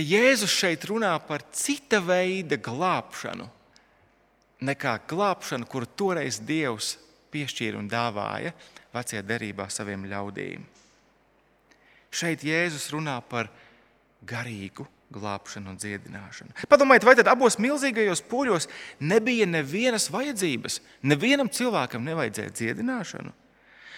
Jēzus 0.00 0.52
šeit 0.54 0.86
runā 0.88 1.12
par 1.26 1.44
cita 1.52 2.00
veida 2.04 2.56
glābšanu 2.56 3.48
nekā 4.62 4.96
glābšanu, 5.10 5.66
kuru 5.66 5.88
toreiz 5.98 6.38
Dievs 6.46 6.94
piešķīra 7.34 7.80
un 7.80 7.90
dāvāja 7.90 8.52
vecajā 8.94 9.22
derībā 9.26 9.68
saviem 9.72 10.06
ļaudīm. 10.10 10.64
Šeit 12.12 12.44
Jēzus 12.44 12.90
runā 12.92 13.16
par 13.24 13.48
garīgu 14.28 14.86
glābšanu 15.12 15.72
un 15.72 15.78
dziedināšanu. 15.80 16.54
Padomājiet, 16.70 17.04
vai 17.04 17.16
tad 17.18 17.28
abos 17.32 17.58
milzīgajos 17.60 18.22
pūļos 18.30 18.68
nebija 19.00 19.48
nevienas 19.48 20.08
vajadzības? 20.12 20.78
Nevienam 21.08 21.50
cilvēkam 21.52 22.04
nevajadzēja 22.06 22.54
dziedināšanu. 22.60 23.32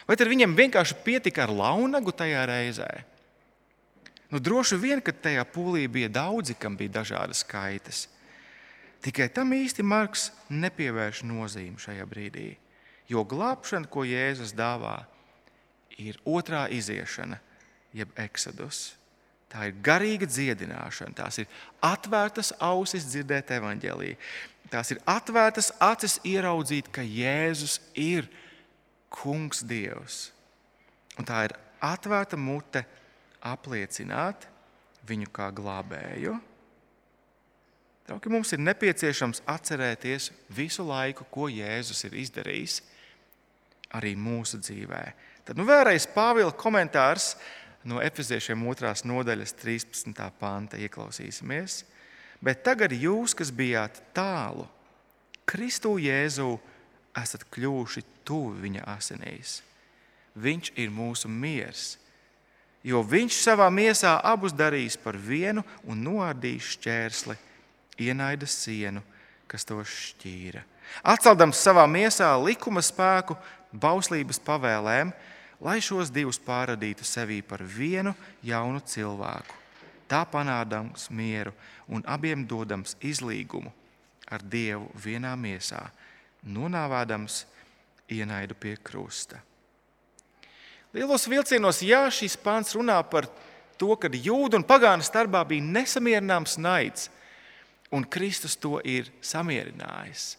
Vai 0.05 0.17
tad 0.21 0.29
viņam 0.29 0.57
vienkārši 0.57 0.99
pietika 1.05 1.47
ar 1.47 1.53
launagu 1.55 2.13
tajā 2.13 2.45
reizē? 2.49 2.89
Nu, 4.33 4.41
droši 4.43 4.77
vien, 4.81 5.01
ka 5.05 5.13
tajā 5.15 5.45
pūlī 5.49 5.87
bija 5.89 6.11
daudzi, 6.11 6.57
kam 6.59 6.77
bija 6.77 6.99
dažādas 7.01 7.45
kaitas. 7.47 8.09
Tikai 9.05 9.29
tam 9.33 9.53
īsti 9.53 9.85
Marks 9.85 10.31
nepievērš 10.49 11.23
nozīmi 11.29 11.81
šajā 11.81 12.07
brīdī. 12.09 12.55
Jo 13.09 13.25
glābšana, 13.29 13.89
ko 13.93 14.05
Jēzus 14.09 14.55
dāvā, 14.57 15.03
ir 16.01 16.17
otrā 16.25 16.65
iziešana, 16.73 17.39
jeb 17.95 18.13
eksodus. 18.19 18.95
Tā 19.53 19.69
ir 19.69 19.77
garīga 19.85 20.27
dziedināšana, 20.27 21.15
tās 21.15 21.39
ir 21.39 21.51
atvērtas 21.85 22.55
ausis 22.59 23.05
dzirdēt 23.07 23.53
evaņģēlīju. 23.55 24.17
Tās 24.73 24.91
ir 24.91 25.03
atvērtas 25.07 25.71
acis 25.85 26.17
ieraudzīt, 26.27 26.89
ka 26.91 27.05
Jēzus 27.05 27.79
ir 27.95 28.27
Kungs 29.15 29.63
Dievs. 29.67 30.29
Un 31.19 31.29
tā 31.29 31.45
ir 31.47 31.55
atvērta 31.85 32.39
mute 32.41 32.83
apliecināt 33.45 34.49
viņu 35.07 35.31
kā 35.35 35.51
glābēju. 35.55 36.35
Trauki, 38.05 38.29
mums 38.29 38.51
ir 38.53 38.61
nepieciešams 38.61 39.45
atcerēties 39.49 40.29
visu 40.53 40.85
laiku, 40.85 41.25
ko 41.33 41.49
Jēzus 41.49 42.05
ir 42.09 42.19
izdarījis 42.21 42.83
arī 43.97 44.13
mūsu 44.19 44.59
dzīvē. 44.61 45.05
Tad 45.47 45.61
nu, 45.61 45.65
vēlreiz 45.69 46.09
Pāvila 46.13 46.53
komentārs 46.57 47.35
no 47.89 48.03
Efeziešiem 48.05 48.61
2. 48.65 48.93
nodaļas 49.09 49.55
13. 49.61 50.21
panta 50.41 50.81
ieklausīsimies. 50.81 51.85
Bet 52.45 52.65
tagad 52.67 52.93
jūs, 52.93 53.33
kas 53.37 53.53
bijāt 53.55 54.03
tālu, 54.17 54.67
Kristu 55.49 55.95
Jēzu, 56.01 56.59
esat 57.19 57.47
kļuvuši 57.55 58.03
tuvi 58.27 58.67
viņa 58.67 58.85
asinīs. 58.97 59.61
Viņš 60.35 60.73
ir 60.81 60.91
mūsu 60.91 61.31
miers, 61.31 61.95
jo 62.83 63.03
viņš 63.07 63.37
savā 63.45 63.69
miesā 63.71 64.17
abus 64.25 64.55
darīs 64.57 64.97
par 64.99 65.17
vienu 65.17 65.63
un 65.87 66.03
noardīs 66.03 66.75
šķērsli, 66.75 67.37
ienaidas 68.03 68.57
sienu, 68.65 69.03
kas 69.47 69.67
to 69.69 69.79
šķīra. 69.87 70.65
Atceldams 71.07 71.61
savā 71.63 71.87
miesā 71.89 72.33
likuma 72.43 72.83
spēku, 72.85 73.37
bauslības 73.73 74.41
pavēlēm, 74.45 75.13
lai 75.65 75.79
šos 75.83 76.11
divus 76.13 76.39
pārradītu 76.43 77.07
sevī 77.07 77.41
par 77.47 77.63
vienu 77.63 78.15
jaunu 78.45 78.83
cilvēku, 78.85 79.57
tā 80.11 80.25
panādams 80.29 81.09
mieru 81.11 81.55
un 81.89 82.05
abiem 82.07 82.45
dodams 82.47 82.99
izlīgumu 83.01 83.73
ar 84.31 84.43
Dievu 84.43 84.89
vienā 84.99 85.35
miesā, 85.37 85.83
nonāvādams 86.45 87.45
ienaidu 88.13 88.57
pie 88.59 88.77
krusta. 88.77 89.41
Lielos 90.95 91.27
vilcienos, 91.27 91.83
jā, 91.83 92.05
šis 92.13 92.37
pāns 92.39 92.75
runā 92.77 93.01
par 93.11 93.27
to, 93.81 93.97
ka 93.99 94.09
jūdu 94.09 94.61
un 94.61 94.67
pagānu 94.67 95.03
starpā 95.03 95.43
bija 95.49 95.65
nesamierināms 95.65 96.57
naids, 96.63 97.09
un 97.91 98.07
Kristus 98.07 98.55
to 98.57 98.79
ir 98.85 99.11
samierinājis. 99.23 100.37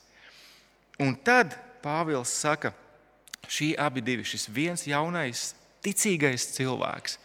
Un 1.03 1.15
tad 1.15 1.57
Pāvils 1.83 2.31
saka, 2.31 2.71
ka 2.71 3.51
šī 3.51 3.75
abi 3.77 4.01
divi, 4.01 4.23
šis 4.25 4.47
viens 4.49 4.87
jaunais, 4.87 5.51
ticīgais 5.85 6.47
cilvēks, 6.55 7.19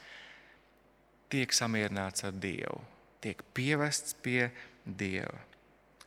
tiek 1.32 1.54
samierināts 1.54 2.26
ar 2.26 2.34
Dievu, 2.36 2.82
tiek 3.22 3.40
pievests 3.54 4.18
pie 4.20 4.50
Dieva. 4.84 5.49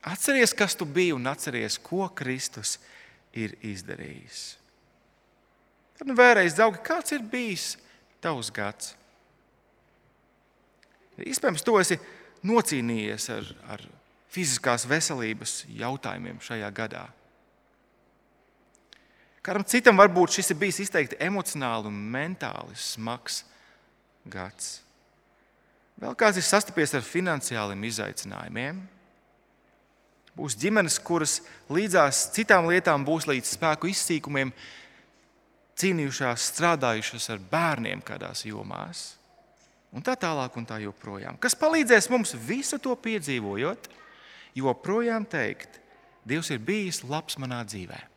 Atceries, 0.04 0.52
kas 0.56 0.76
tu 0.76 0.86
biji 0.86 1.14
un 1.16 1.28
atceries, 1.32 1.78
ko 1.80 2.10
Kristus 2.16 2.76
ir 3.32 3.56
izdarījis. 3.64 4.42
Tad 5.98 6.10
nu 6.10 6.18
vēlreiz, 6.18 6.58
draugi, 6.58 6.82
kāds 6.84 7.16
ir 7.16 7.24
bijis 7.24 7.74
tavs 8.24 8.52
gads? 8.54 8.94
Iespējams, 11.24 11.64
to 11.64 11.78
esi 11.80 12.00
nocīnījies 12.44 13.30
ar, 13.32 13.50
ar 13.76 13.84
fiziskās 14.34 14.88
veselības 14.90 15.62
jautājumiem 15.78 16.42
šajā 16.44 16.72
gadā. 16.76 17.06
Kādam 19.44 19.66
citam 19.68 20.00
varbūt 20.00 20.38
šis 20.38 20.54
ir 20.54 20.60
bijis 20.62 20.80
izteikti 20.86 21.20
emocionāli 21.22 21.90
un 21.92 21.96
mentāli 22.14 22.78
smags 22.80 23.42
gads. 24.32 24.78
Vēl 26.00 26.16
kāds 26.18 26.40
ir 26.40 26.46
sastapies 26.48 26.96
ar 26.96 27.04
finansiāliem 27.06 27.84
izaicinājumiem. 27.90 28.80
Būs 30.34 30.56
ģimenes, 30.58 30.98
kuras 31.04 31.40
līdzās 31.70 32.28
citām 32.34 32.70
lietām 32.72 33.06
būs 33.06 33.28
līdz 33.30 33.52
spēku 33.56 33.92
izsīkumiem 33.92 34.54
cīnījušās, 35.78 36.48
strādājušas 36.54 37.30
ar 37.36 37.44
bērniem 37.52 38.02
kādās 38.06 38.46
jomās. 38.48 39.04
Un 39.94 40.02
tā 40.02 40.16
tālāk, 40.18 40.56
un 40.58 40.66
tā 40.66 40.80
joprojām. 40.82 41.38
Kas 41.38 41.54
palīdzēs 41.58 42.10
mums 42.10 42.34
visu 42.48 42.80
to 42.82 42.96
piedzīvojot, 42.98 43.90
joprojām 44.58 45.30
teikt, 45.30 45.84
Dievs 46.24 46.54
ir 46.56 46.62
bijis 46.64 47.02
labs 47.04 47.36
manā 47.36 47.60
dzīvēm. 47.68 48.12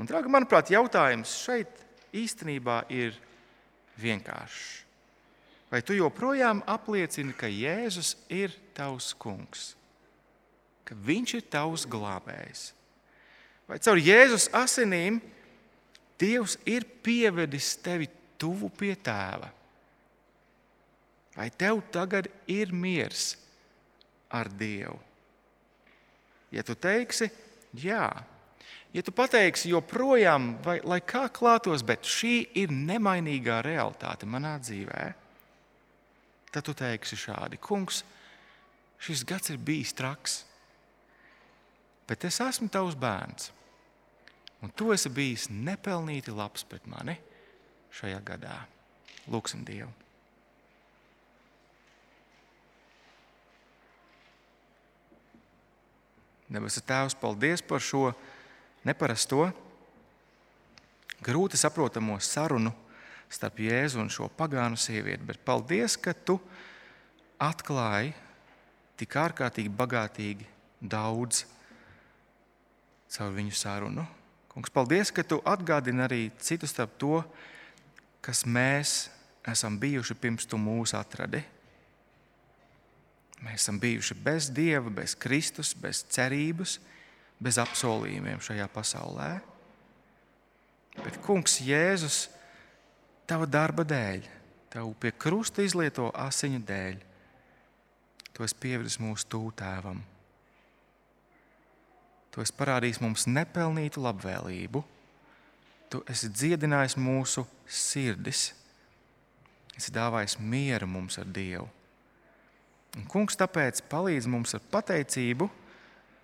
Un, 0.00 0.08
draugi, 0.08 0.30
manuprāt, 0.32 0.70
jautājums 0.72 1.34
šeit 1.44 1.82
īstenībā 2.16 2.78
ir 2.88 3.18
vienkāršs. 4.00 4.80
Vai 5.72 5.80
tu 5.84 5.94
joprojām 5.96 6.62
apliecini, 6.68 7.32
ka 7.36 7.48
Jēzus 7.48 8.14
ir 8.32 8.52
tavs 8.76 9.12
kungs, 9.16 9.72
ka 10.92 10.98
viņš 11.08 11.34
ir 11.38 11.44
tavs 11.48 11.86
glābējs? 11.88 12.70
Vai 13.68 13.78
caur 13.80 14.00
Jēzus 14.00 14.50
asinīm 14.52 15.22
Dievs 16.20 16.54
ir 16.68 16.84
pievedis 17.02 17.72
tevi 17.82 18.06
tuvu 18.38 18.68
pie 18.78 18.92
tēva? 18.94 19.48
Vai 21.34 21.48
tev 21.50 21.80
tagad 21.90 22.28
ir 22.46 22.70
miers 22.70 23.32
ar 24.30 24.52
Dievu? 24.52 25.00
Ja 26.52 26.62
tu 26.62 26.76
teiksi, 26.76 27.30
jā, 27.80 28.06
Ja 28.92 29.00
tu 29.00 29.08
pateiksi, 29.16 29.70
joprojām, 29.72 30.58
vai, 30.60 30.76
lai 30.84 30.98
kā 31.00 31.24
klātos, 31.32 31.80
bet 31.80 32.04
šī 32.04 32.42
ir 32.60 32.72
nemainīgā 32.76 33.62
realitāte 33.64 34.28
manā 34.28 34.58
dzīvē, 34.60 35.06
tad 36.52 36.66
tu 36.66 36.74
teiksi 36.76 37.16
šādi: 37.16 37.56
Kungs, 37.56 38.02
šis 39.00 39.24
gads 39.24 39.48
ir 39.48 39.56
bijis 39.56 39.94
traks, 39.96 40.42
bet 42.12 42.28
es 42.28 42.38
esmu 42.44 42.68
tavs 42.68 42.98
bērns, 43.00 43.48
un 44.60 44.70
tu 44.76 44.92
esi 44.92 45.08
bijis 45.08 45.48
nepelnīti 45.48 46.34
labs 46.36 46.66
pret 46.68 46.84
mani 46.86 47.16
šajā 47.96 48.20
gadā. 48.28 48.58
Lūksim 49.32 49.64
Dievu! 49.64 49.88
Debesu 56.52 56.84
Tēvs, 56.84 57.16
paldies 57.16 57.64
par 57.64 57.80
šo! 57.80 58.10
neparasto, 58.84 59.46
grūti 61.22 61.58
saprotamo 61.58 62.18
sarunu 62.20 62.72
starp 63.32 63.62
Jēzu 63.64 64.02
un 64.02 64.10
šo 64.12 64.28
pagānu 64.36 64.76
sievieti. 64.76 65.24
Bet 65.24 65.40
paldies, 65.44 65.96
ka 65.96 66.12
tu 66.12 66.38
atklāji 67.42 68.12
tik 69.00 69.16
ārkārtīgi 69.18 69.72
bagātīgi, 69.72 70.46
daudz 70.82 71.46
caur 73.12 73.32
viņu 73.36 73.54
sarunu. 73.56 74.04
Kungs, 74.52 74.72
paldies, 74.72 75.12
ka 75.14 75.24
tu 75.24 75.40
atgādini 75.48 76.04
arī 76.04 76.22
citu 76.40 76.68
starp 76.68 76.98
to, 77.00 77.22
kas 78.24 78.44
mēs 78.44 79.08
esam 79.48 79.78
bijuši 79.80 80.16
pirms 80.20 80.46
tu 80.48 80.60
mūs 80.60 80.92
atradi. 80.96 81.40
Mēs 83.42 83.64
esam 83.64 83.80
bijuši 83.82 84.14
bez 84.22 84.50
Dieva, 84.54 84.92
bez 84.92 85.16
Kristus, 85.18 85.72
bez 85.74 86.04
cerības, 86.14 86.76
bez 87.42 87.58
apsolījumiem 87.58 88.42
šajā 88.44 88.68
pasaulē. 88.70 89.32
Bet, 91.00 91.18
Kungs, 91.24 91.56
Jēzus, 91.64 92.26
tava 93.26 93.48
darba 93.48 93.82
dēļ, 93.88 94.28
tev 94.70 94.92
pie 95.00 95.10
krusta 95.16 95.64
izlieto 95.64 96.10
asiņu 96.12 96.60
dēļ, 96.68 97.02
tu 98.36 98.44
esi 98.46 98.58
pievirs 98.60 99.00
mūsu 99.02 99.26
tūtēvam. 99.32 100.11
Tu 102.32 102.40
esi 102.40 102.54
parādījis 102.56 103.02
mums 103.04 103.26
nepelnītu 103.28 104.00
labvēlību, 104.00 104.80
tu 105.92 106.00
esi 106.08 106.30
dziedinājis 106.32 106.96
mūsu 106.96 107.44
sirdis, 107.68 108.46
esi 109.76 109.92
dāvājis 109.92 110.38
mieru 110.40 110.88
mums 110.88 111.20
ar 111.20 111.28
Dievu. 111.28 111.68
Un 112.96 113.04
kungs 113.08 113.36
tāpēc 113.40 113.84
palīdz 113.88 114.28
mums 114.32 114.56
ar 114.56 114.64
pateicību 114.72 115.48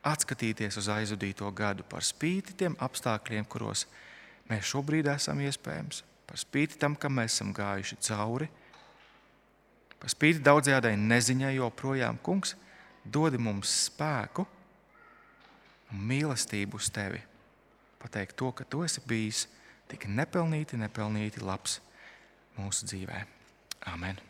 atskatīties 0.08 0.80
uz 0.80 0.88
aizvadīto 0.92 1.48
gadu 1.56 1.84
par 1.88 2.04
spīti 2.04 2.56
tiem 2.56 2.76
apstākļiem, 2.80 3.44
kuros 3.48 3.84
mēs 4.48 4.68
šobrīd 4.72 5.08
esam 5.12 5.40
iespējams, 5.44 6.02
par 6.28 6.40
spīti 6.40 6.80
tam, 6.80 6.96
kam 6.96 7.18
mēs 7.20 7.36
esam 7.36 7.52
gājuši 7.56 8.00
cauri, 8.08 8.48
par 9.98 10.12
spīti 10.12 10.44
daudzējādai 10.44 10.94
neziņai, 11.00 11.56
joprojām. 11.58 12.20
Kungs 12.24 12.54
dod 13.04 13.36
mums 13.40 13.72
spēku 13.88 14.46
un 15.92 16.04
mīlestību 16.10 16.80
uz 16.80 16.90
tevi. 16.94 17.20
Pateikt 17.98 18.36
to, 18.38 18.52
ka 18.52 18.64
tu 18.64 18.84
esi 18.86 19.02
bijis 19.08 19.46
tik 19.90 20.06
nepelnīti, 20.12 20.78
nepelnīti 20.78 21.42
labs 21.44 21.80
mūsu 22.58 22.86
dzīvē. 22.90 23.24
Amen! 23.92 24.27